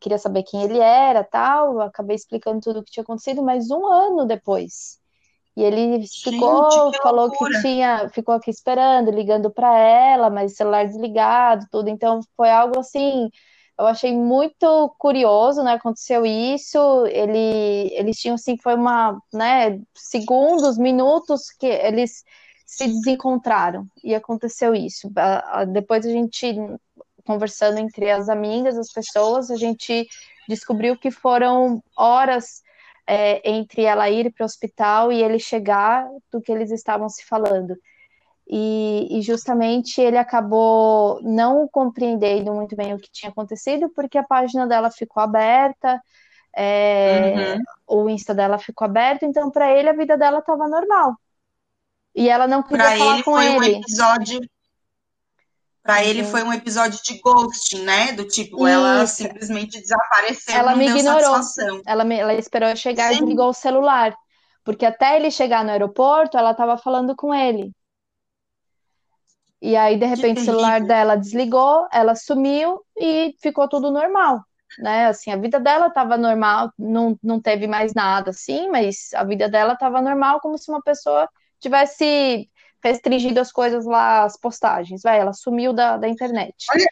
[0.00, 3.86] queria saber quem ele era, tal, acabei explicando tudo o que tinha acontecido, mas um
[3.86, 4.98] ano depois.
[5.56, 10.56] E ele ficou, Gente, que falou que tinha, ficou aqui esperando, ligando para ela, mas
[10.56, 11.88] celular desligado, tudo.
[11.88, 13.30] Então foi algo assim,
[13.78, 15.72] eu achei muito curioso, né?
[15.74, 17.06] Aconteceu isso.
[17.06, 19.80] Ele, eles tinham assim, foi uma, né?
[19.94, 22.24] Segundos, minutos que eles
[22.66, 25.10] se desencontraram e aconteceu isso.
[25.72, 26.56] Depois a gente
[27.26, 30.06] conversando entre as amigas, as pessoas, a gente
[30.48, 32.62] descobriu que foram horas
[33.06, 37.24] é, entre ela ir para o hospital e ele chegar do que eles estavam se
[37.24, 37.74] falando.
[38.46, 44.22] E, e, justamente ele acabou não compreendendo muito bem o que tinha acontecido, porque a
[44.22, 45.98] página dela ficou aberta,
[46.54, 47.56] é,
[47.88, 48.04] uhum.
[48.04, 51.14] o Insta dela ficou aberto, então para ele a vida dela estava normal.
[52.14, 53.56] E ela não queria pra falar ele com foi ele.
[53.56, 54.40] Um episódio
[55.84, 56.08] para uhum.
[56.08, 58.12] ele foi um episódio de ghosting, né?
[58.12, 58.66] Do tipo, Isso.
[58.66, 60.54] ela simplesmente desapareceu.
[60.54, 61.40] Ela me ignorou.
[61.86, 63.16] Ela, me, ela esperou eu chegar Sim.
[63.16, 64.14] e desligou o celular.
[64.64, 67.70] Porque até ele chegar no aeroporto, ela estava falando com ele.
[69.60, 74.44] E aí, de repente, o celular dela desligou, ela sumiu e ficou tudo normal,
[74.78, 75.06] né?
[75.06, 79.48] Assim, a vida dela estava normal, não, não teve mais nada assim, mas a vida
[79.48, 81.28] dela estava normal, como se uma pessoa
[81.58, 82.50] tivesse
[82.84, 86.66] restringido as coisas lá, as postagens, vai, ela sumiu da, da internet.
[86.70, 86.86] Olha,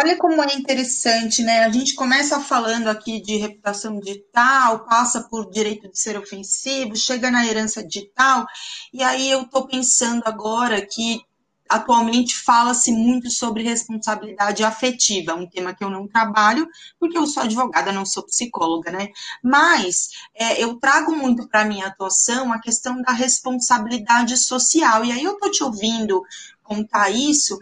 [0.00, 1.64] olha como é interessante, né?
[1.64, 7.30] A gente começa falando aqui de reputação digital, passa por direito de ser ofensivo, chega
[7.30, 8.46] na herança digital,
[8.94, 11.20] e aí eu tô pensando agora que
[11.68, 17.42] atualmente fala-se muito sobre responsabilidade afetiva, um tema que eu não trabalho, porque eu sou
[17.42, 19.08] advogada, não sou psicóloga, né?
[19.42, 25.04] Mas é, eu trago muito para a minha atuação a questão da responsabilidade social.
[25.04, 26.22] E aí eu tô te ouvindo
[26.62, 27.58] contar isso.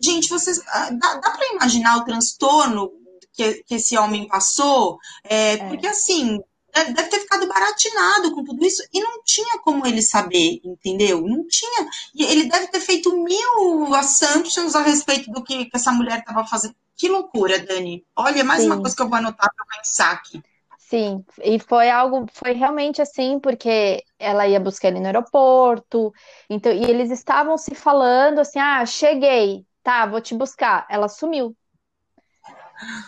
[0.00, 2.90] Gente, vocês ah, dá, dá para imaginar o transtorno
[3.32, 4.98] que, que, esse homem passou?
[5.24, 5.68] É, é.
[5.68, 6.40] Porque assim,
[6.72, 11.20] deve ter ficado baratinado com tudo isso e não tinha como ele saber, entendeu?
[11.20, 11.88] Não tinha.
[12.14, 16.46] E ele deve ter feito mil assumptions a respeito do que, que essa mulher estava
[16.46, 16.74] fazendo.
[16.96, 18.04] Que loucura, Dani.
[18.16, 18.66] Olha, mais Sim.
[18.66, 20.42] uma coisa que eu vou anotar para pensar aqui.
[20.78, 26.12] Sim, e foi algo, foi realmente assim, porque ela ia buscar ele no aeroporto,
[26.50, 30.86] então, e eles estavam se falando assim, ah, cheguei, tá, vou te buscar.
[30.90, 31.56] Ela sumiu.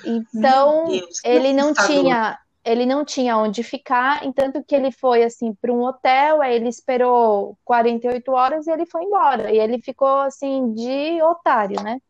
[0.05, 5.55] Então, Deus, ele não tinha, ele não tinha onde ficar, entanto que ele foi assim
[5.55, 9.53] para um hotel, aí ele esperou 48 horas e ele foi embora.
[9.53, 12.01] E ele ficou assim de otário, né?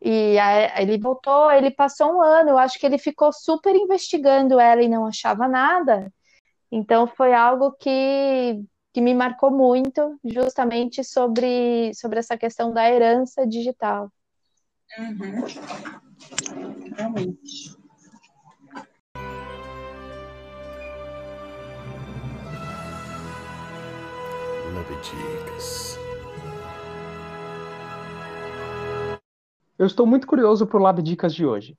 [0.00, 4.60] E aí, ele voltou, ele passou um ano, eu acho que ele ficou super investigando
[4.60, 6.12] ela e não achava nada.
[6.70, 8.62] Então foi algo que,
[8.92, 14.12] que me marcou muito, justamente sobre, sobre essa questão da herança digital.
[14.98, 15.44] Uhum.
[16.96, 17.83] Realmente.
[24.84, 25.98] Dicas.
[29.78, 31.78] Eu estou muito curioso para o Lab Dicas de hoje.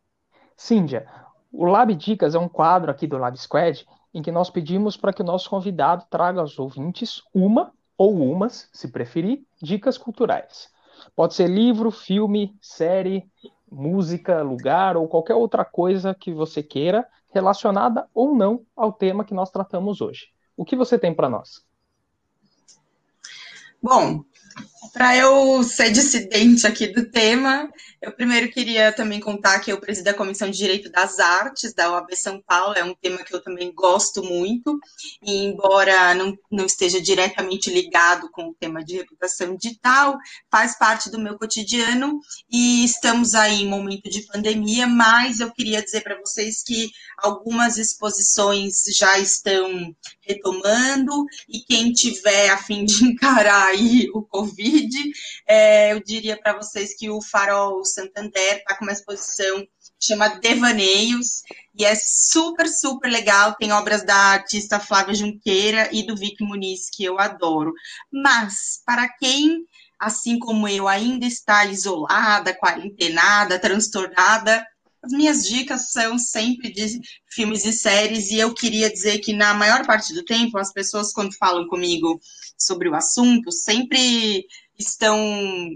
[0.57, 1.07] Cíndia,
[1.51, 5.13] o Lab Dicas é um quadro aqui do Lab Squad em que nós pedimos para
[5.13, 10.69] que o nosso convidado traga aos ouvintes uma ou umas, se preferir, dicas culturais.
[11.15, 13.29] Pode ser livro, filme, série,
[13.71, 19.33] música, lugar ou qualquer outra coisa que você queira relacionada ou não ao tema que
[19.33, 20.27] nós tratamos hoje.
[20.57, 21.65] O que você tem para nós?
[23.85, 24.25] Bom,
[24.93, 27.69] para eu ser dissidente aqui do tema,
[28.01, 31.91] eu primeiro queria também contar que eu presido a Comissão de Direito das Artes da
[31.91, 34.79] OAB São Paulo, é um tema que eu também gosto muito,
[35.23, 40.17] e embora não, não esteja diretamente ligado com o tema de reputação digital,
[40.51, 42.19] faz parte do meu cotidiano,
[42.49, 47.77] e estamos aí em momento de pandemia, mas eu queria dizer para vocês que algumas
[47.77, 55.11] exposições já estão retomando, e quem tiver a fim de encarar aí o Covid, Covid,
[55.47, 59.65] é, eu diria para vocês que o Farol Santander está com uma exposição
[59.97, 61.41] chama Devaneios,
[61.73, 63.55] e é super, super legal.
[63.55, 67.73] Tem obras da artista Flávia Junqueira e do Vic Muniz, que eu adoro.
[68.11, 69.63] Mas, para quem,
[69.99, 74.65] assim como eu, ainda está isolada, quarentenada, transtornada,
[75.01, 76.99] as minhas dicas são sempre de
[77.29, 81.13] filmes e séries, e eu queria dizer que, na maior parte do tempo, as pessoas,
[81.13, 82.19] quando falam comigo
[82.57, 84.45] sobre o assunto, sempre
[84.77, 85.17] estão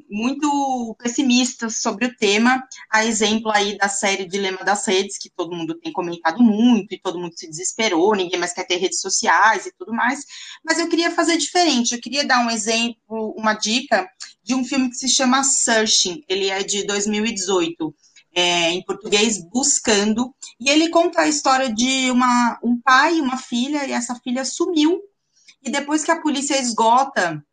[0.10, 5.56] muito pessimistas sobre o tema, a exemplo aí da série Dilema das Redes, que todo
[5.56, 9.66] mundo tem comentado muito, e todo mundo se desesperou, ninguém mais quer ter redes sociais
[9.66, 10.26] e tudo mais,
[10.64, 14.08] mas eu queria fazer diferente, eu queria dar um exemplo, uma dica
[14.44, 17.94] de um filme que se chama Searching, ele é de 2018,
[18.34, 23.38] é, em português, Buscando, e ele conta a história de uma, um pai e uma
[23.38, 25.00] filha, e essa filha sumiu,
[25.64, 27.44] e depois que a polícia esgota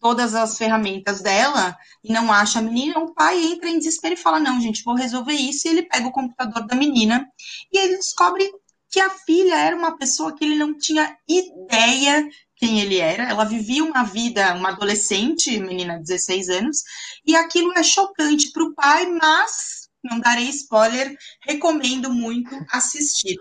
[0.00, 4.16] todas as ferramentas dela e não acha a menina, o pai entra em desespero e
[4.16, 5.68] fala: Não, gente, vou resolver isso.
[5.68, 7.28] E ele pega o computador da menina
[7.72, 8.50] e ele descobre
[8.90, 13.24] que a filha era uma pessoa que ele não tinha ideia quem ele era.
[13.30, 16.82] Ela vivia uma vida, uma adolescente, menina de 16 anos,
[17.26, 23.36] e aquilo é chocante para o pai, mas não darei spoiler, recomendo muito assistir.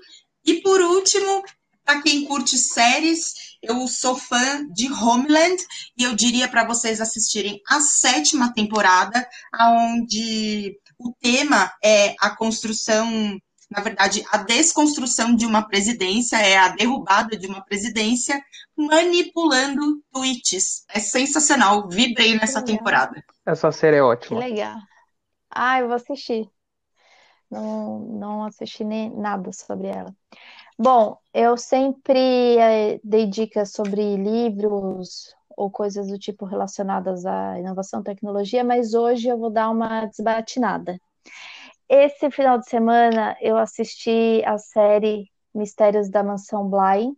[0.45, 1.43] E por último,
[1.83, 5.61] para quem curte séries, eu sou fã de Homeland
[5.97, 9.27] e eu diria para vocês assistirem a sétima temporada,
[9.59, 13.09] onde o tema é a construção,
[13.69, 18.41] na verdade, a desconstrução de uma presidência, é a derrubada de uma presidência,
[18.75, 20.85] manipulando tweets.
[20.89, 23.23] É sensacional, vibrei nessa temporada.
[23.45, 24.39] Essa série é ótima.
[24.39, 24.77] Que legal.
[25.49, 26.49] Ah, eu vou assistir.
[27.49, 30.15] Não, não assisti nem nada sobre ela.
[30.81, 37.99] Bom, eu sempre eh, dei dicas sobre livros ou coisas do tipo relacionadas à inovação
[37.99, 40.97] e tecnologia, mas hoje eu vou dar uma desbatinada.
[41.89, 47.11] Esse final de semana eu assisti a série Mistérios da Mansão Bly,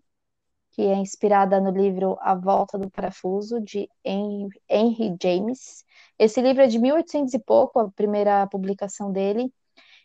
[0.71, 5.85] que é inspirada no livro A Volta do Parafuso, de Henry James.
[6.17, 9.53] Esse livro é de 1800 e pouco, a primeira publicação dele.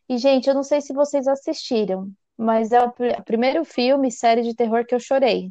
[0.08, 4.42] E, gente, eu não sei se vocês assistiram, mas é o pr primeiro filme, série
[4.42, 5.50] de terror que eu chorei.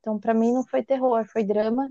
[0.00, 1.90] Então, para mim, não foi terror, foi drama.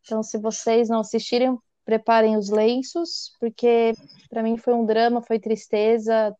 [0.00, 3.92] Então, se vocês não assistirem, preparem os lenços, porque
[4.28, 6.34] para mim foi um drama, foi tristeza,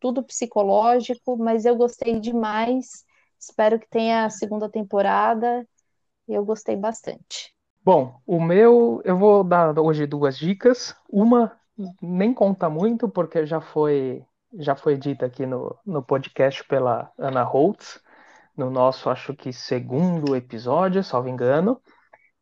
[0.00, 3.04] tudo psicológico, mas eu gostei demais.
[3.38, 5.66] Espero que tenha a segunda temporada.
[6.28, 7.54] Eu gostei bastante.
[7.84, 10.94] Bom, o meu, eu vou dar hoje duas dicas.
[11.08, 11.56] Uma
[12.00, 14.24] nem conta muito, porque já foi
[14.58, 18.00] já foi dita aqui no, no podcast pela Ana Holtz,
[18.56, 21.80] no nosso, acho que, segundo episódio, salvo engano.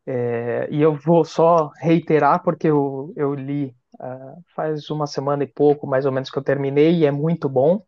[0.06, 5.46] É, e eu vou só reiterar, porque eu, eu li uh, faz uma semana e
[5.46, 7.82] pouco, mais ou menos, que eu terminei, e é muito bom.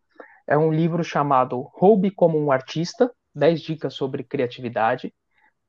[0.47, 5.13] É um livro chamado Roube como um Artista, 10 dicas sobre criatividade,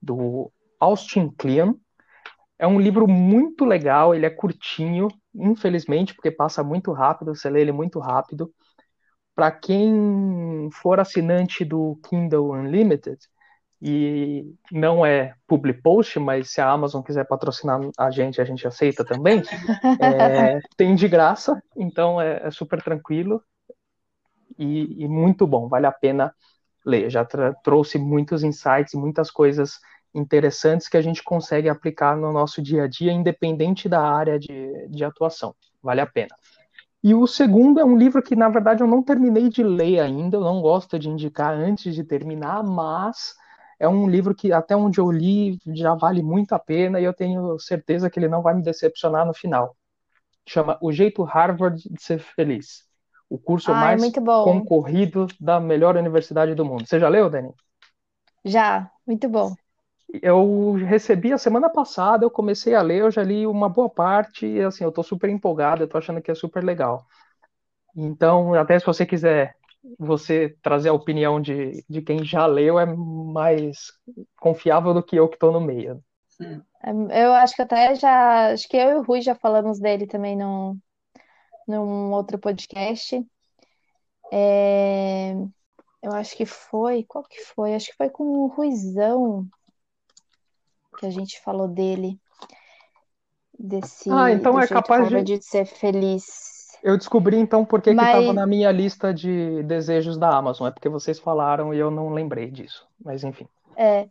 [0.01, 1.75] do Austin Kleon.
[2.59, 7.61] É um livro muito legal, ele é curtinho, infelizmente, porque passa muito rápido, você lê
[7.61, 8.53] ele muito rápido.
[9.35, 13.19] Para quem for assinante do Kindle Unlimited
[13.83, 18.67] e não é public post, mas se a Amazon quiser patrocinar a gente, a gente
[18.67, 19.43] aceita também.
[20.01, 23.43] É, tem de graça, então é, é super tranquilo
[24.59, 26.35] e, e, muito bom, vale a pena
[26.85, 27.11] ler.
[27.11, 27.27] Já
[27.63, 29.79] trouxe muitos insights, muitas coisas
[30.15, 34.89] interessantes que a gente consegue aplicar no nosso dia a dia, independente da área de,
[34.89, 35.55] de atuação.
[35.83, 36.35] Vale a pena.
[37.03, 40.39] E o segundo é um livro que, na verdade, eu não terminei de ler ainda,
[40.39, 43.35] eu não gosto de indicar antes de terminar, mas
[43.79, 47.13] é um livro que, até onde eu li, já vale muito a pena e eu
[47.13, 49.77] tenho certeza que ele não vai me decepcionar no final.
[50.47, 52.85] Chama O Jeito Harvard de Ser Feliz.
[53.29, 54.13] O curso Ai, mais
[54.45, 56.87] concorrido da melhor universidade do mundo.
[56.87, 57.51] Você já leu, Dani?
[58.45, 59.55] Já, muito bom.
[60.23, 64.47] Eu recebi a semana passada, eu comecei a ler, eu já li uma boa parte
[64.47, 67.05] e assim, eu tô super empolgado, eu tô achando que é super legal.
[67.97, 69.57] Então, até se você quiser
[69.99, 73.93] você trazer a opinião de, de quem já leu é mais
[74.41, 76.03] confiável do que eu que estou no meio.
[76.83, 78.53] É, eu acho que até já.
[78.53, 80.79] Acho que eu e o Rui já falamos dele também num,
[81.69, 83.25] num outro podcast.
[84.33, 85.33] É,
[86.03, 87.05] eu acho que foi.
[87.05, 87.75] Qual que foi?
[87.75, 89.47] Acho que foi com o Ruizão
[90.95, 92.19] que a gente falou dele.
[93.57, 95.23] Desse, ah, então é capaz de...
[95.23, 96.25] de ser feliz.
[96.83, 98.09] Eu descobri então por que Mas...
[98.09, 100.67] estava na minha lista de desejos da Amazon.
[100.67, 102.87] É porque vocês falaram e eu não lembrei disso.
[103.03, 103.49] Mas enfim.
[103.77, 104.09] É,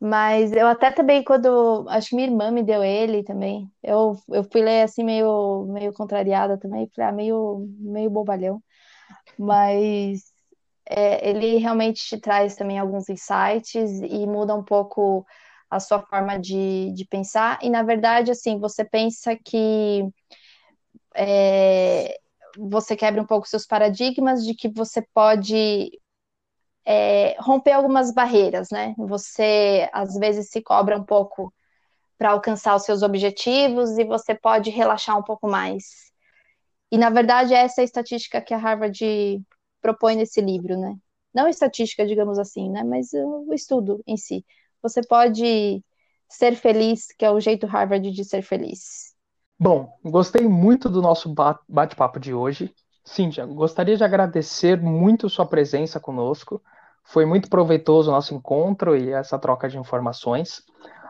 [0.00, 1.86] mas eu até também, quando.
[1.88, 3.70] Acho que minha irmã me deu ele também.
[3.82, 6.90] Eu, eu fui ler assim, meio, meio contrariada também.
[6.94, 8.60] Falei, ah, meio, meio bobalhão.
[9.38, 10.24] Mas
[10.88, 15.24] é, ele realmente te traz também alguns insights e muda um pouco
[15.70, 17.58] a sua forma de, de pensar.
[17.62, 20.02] E na verdade, assim, você pensa que
[21.14, 22.18] é,
[22.56, 25.90] você quebra um pouco seus paradigmas de que você pode
[26.84, 28.94] é, romper algumas barreiras, né?
[28.98, 31.52] Você às vezes se cobra um pouco
[32.16, 36.10] para alcançar os seus objetivos e você pode relaxar um pouco mais.
[36.90, 39.42] E na verdade essa é a estatística que a Harvard
[39.82, 40.96] propõe nesse livro, né?
[41.34, 42.82] Não estatística, digamos assim, né?
[42.82, 44.44] Mas o estudo em si.
[44.82, 45.82] Você pode
[46.28, 49.14] ser feliz, que é o jeito Harvard de ser feliz.
[49.58, 51.34] Bom, gostei muito do nosso
[51.68, 52.72] bate-papo de hoje.
[53.04, 56.62] Cíntia, gostaria de agradecer muito sua presença conosco.
[57.02, 60.62] Foi muito proveitoso o nosso encontro e essa troca de informações.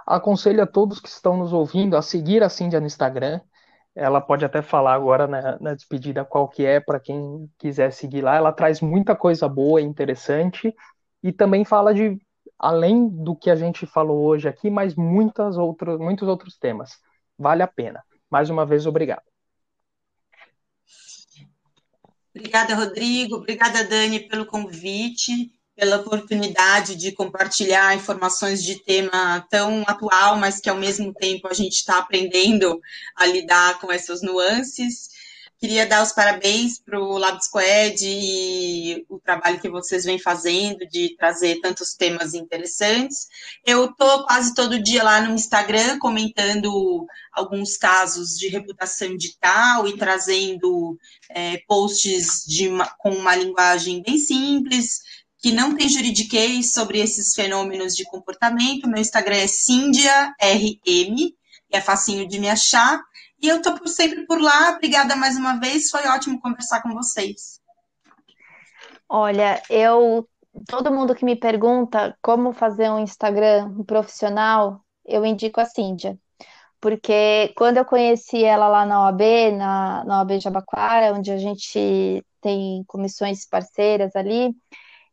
[0.06, 3.40] Aconselho a todos que estão nos ouvindo a seguir a Cíntia no Instagram.
[3.94, 8.22] Ela pode até falar agora na, na despedida qual que é para quem quiser seguir
[8.22, 8.36] lá.
[8.36, 10.72] Ela traz muita coisa boa e interessante
[11.22, 12.16] e também fala de
[12.58, 16.98] além do que a gente falou hoje aqui, mas muitas outras, muitos outros temas.
[17.38, 18.02] Vale a pena.
[18.30, 19.22] Mais uma vez, obrigado.
[22.34, 23.36] Obrigada, Rodrigo.
[23.36, 30.68] Obrigada, Dani, pelo convite, pela oportunidade de compartilhar informações de tema tão atual, mas que
[30.68, 32.80] ao mesmo tempo a gente está aprendendo
[33.16, 35.08] a lidar com essas nuances.
[35.60, 40.86] Queria dar os parabéns para o Lab Squad e o trabalho que vocês vêm fazendo
[40.88, 43.26] de trazer tantos temas interessantes.
[43.66, 49.96] Eu estou quase todo dia lá no Instagram comentando alguns casos de reputação digital e
[49.96, 50.96] trazendo
[51.28, 55.00] é, posts de uma, com uma linguagem bem simples,
[55.40, 58.88] que não tem juridiquês sobre esses fenômenos de comportamento.
[58.88, 61.32] Meu Instagram é Cíndia RM,
[61.72, 63.00] é facinho de me achar.
[63.40, 64.70] E eu estou sempre por lá.
[64.70, 65.90] Obrigada mais uma vez.
[65.90, 67.60] Foi ótimo conversar com vocês.
[69.08, 70.28] Olha, eu
[70.66, 76.18] todo mundo que me pergunta como fazer um Instagram profissional, eu indico a Cíndia.
[76.80, 79.20] Porque quando eu conheci ela lá na OAB,
[79.56, 84.54] na, na OAB Jabaquara, onde a gente tem comissões parceiras ali,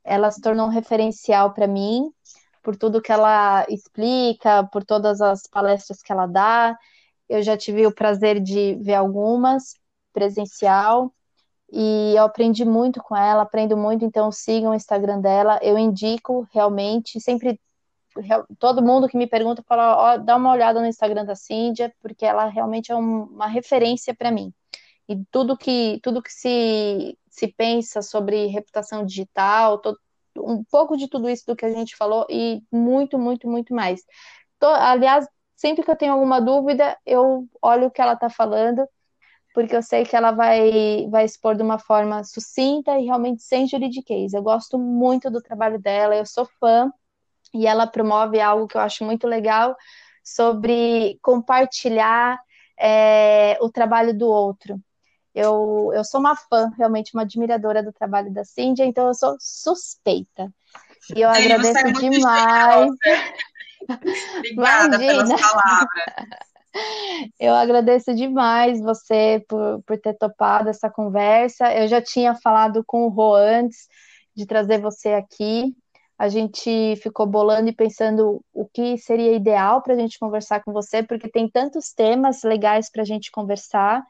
[0.03, 2.11] ela se tornou um referencial para mim,
[2.61, 6.77] por tudo que ela explica, por todas as palestras que ela dá.
[7.27, 9.75] Eu já tive o prazer de ver algumas
[10.13, 11.13] presencial
[11.71, 15.59] e eu aprendi muito com ela, aprendo muito, então sigam o Instagram dela.
[15.61, 17.59] Eu indico realmente, sempre
[18.59, 22.25] todo mundo que me pergunta fala, ó, dá uma olhada no Instagram da Cíndia, porque
[22.25, 24.53] ela realmente é um, uma referência para mim.
[25.07, 29.81] E tudo que tudo que se, se pensa sobre reputação digital,
[30.37, 34.01] um pouco de tudo isso do que a gente falou e muito, muito, muito mais.
[34.61, 38.87] Aliás, sempre que eu tenho alguma dúvida, eu olho o que ela está falando,
[39.53, 43.67] porque eu sei que ela vai, vai expor de uma forma sucinta e realmente sem
[43.67, 44.33] juridiquês.
[44.33, 46.91] Eu gosto muito do trabalho dela, eu sou fã,
[47.53, 49.75] e ela promove algo que eu acho muito legal
[50.23, 52.37] sobre compartilhar
[52.77, 54.77] é, o trabalho do outro.
[55.33, 59.35] Eu, eu sou uma fã, realmente uma admiradora do trabalho da Cíndia, então eu sou
[59.39, 60.51] suspeita.
[61.15, 62.91] E eu agradeço é demais.
[64.37, 64.97] Obrigada Imagina.
[64.97, 66.55] pelas palavras.
[67.39, 71.73] Eu agradeço demais você por, por ter topado essa conversa.
[71.73, 73.87] Eu já tinha falado com o Rô antes
[74.35, 75.73] de trazer você aqui.
[76.17, 80.71] A gente ficou bolando e pensando o que seria ideal para a gente conversar com
[80.71, 84.01] você, porque tem tantos temas legais para a gente conversar.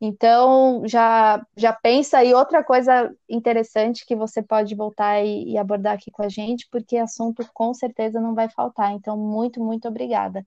[0.00, 5.94] Então, já, já pensa aí outra coisa interessante que você pode voltar e, e, abordar
[5.94, 8.92] aqui com a gente, porque assunto com certeza não vai faltar.
[8.92, 10.46] Então, muito, muito obrigada.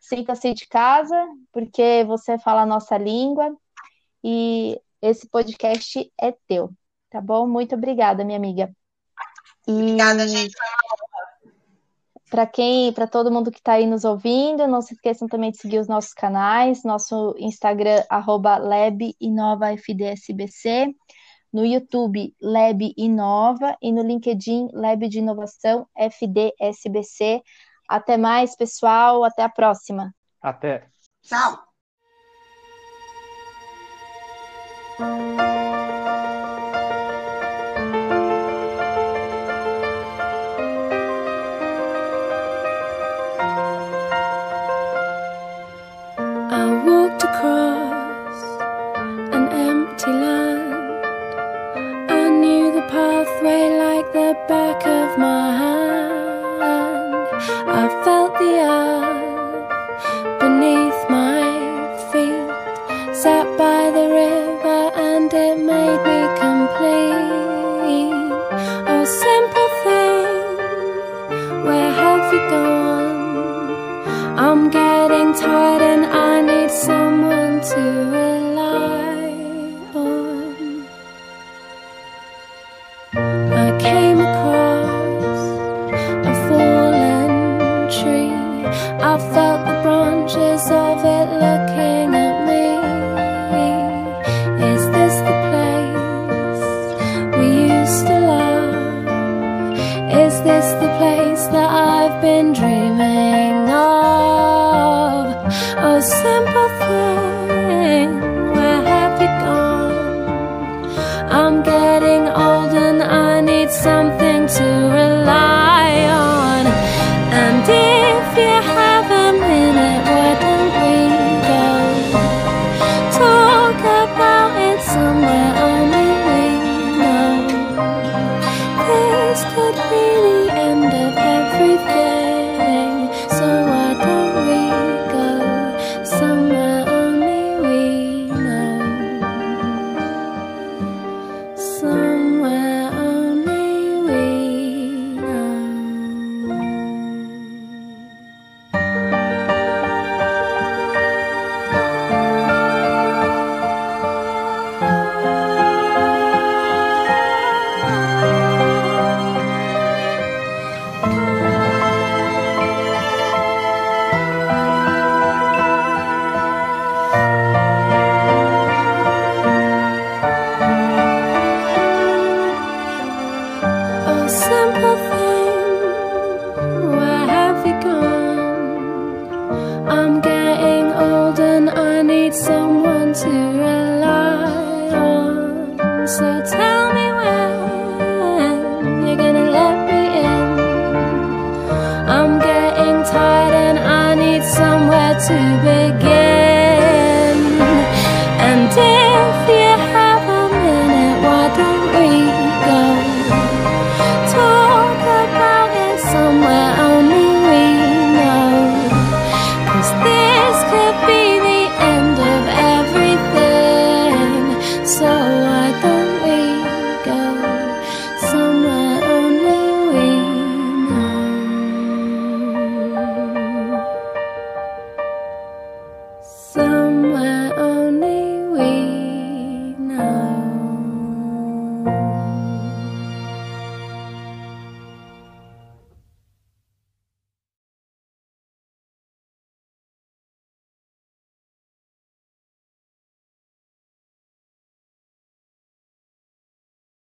[0.00, 1.16] Sinta-se de casa,
[1.52, 3.56] porque você fala a nossa língua
[4.22, 6.70] e esse podcast é teu,
[7.10, 7.46] tá bom?
[7.46, 8.72] Muito obrigada, minha amiga.
[9.66, 9.72] E...
[9.72, 10.54] Obrigada, gente.
[12.32, 15.58] Para quem, para todo mundo que está aí nos ouvindo, não se esqueçam também de
[15.58, 20.94] seguir os nossos canais, nosso Instagram, arroba LabInovaFDSBC,
[21.52, 27.42] no YouTube, Lab Inova, e no LinkedIn, Lab de Inovação FDSBC.
[27.86, 29.24] Até mais, pessoal.
[29.24, 30.14] Até a próxima.
[30.40, 30.88] Até.
[31.20, 31.58] Tchau.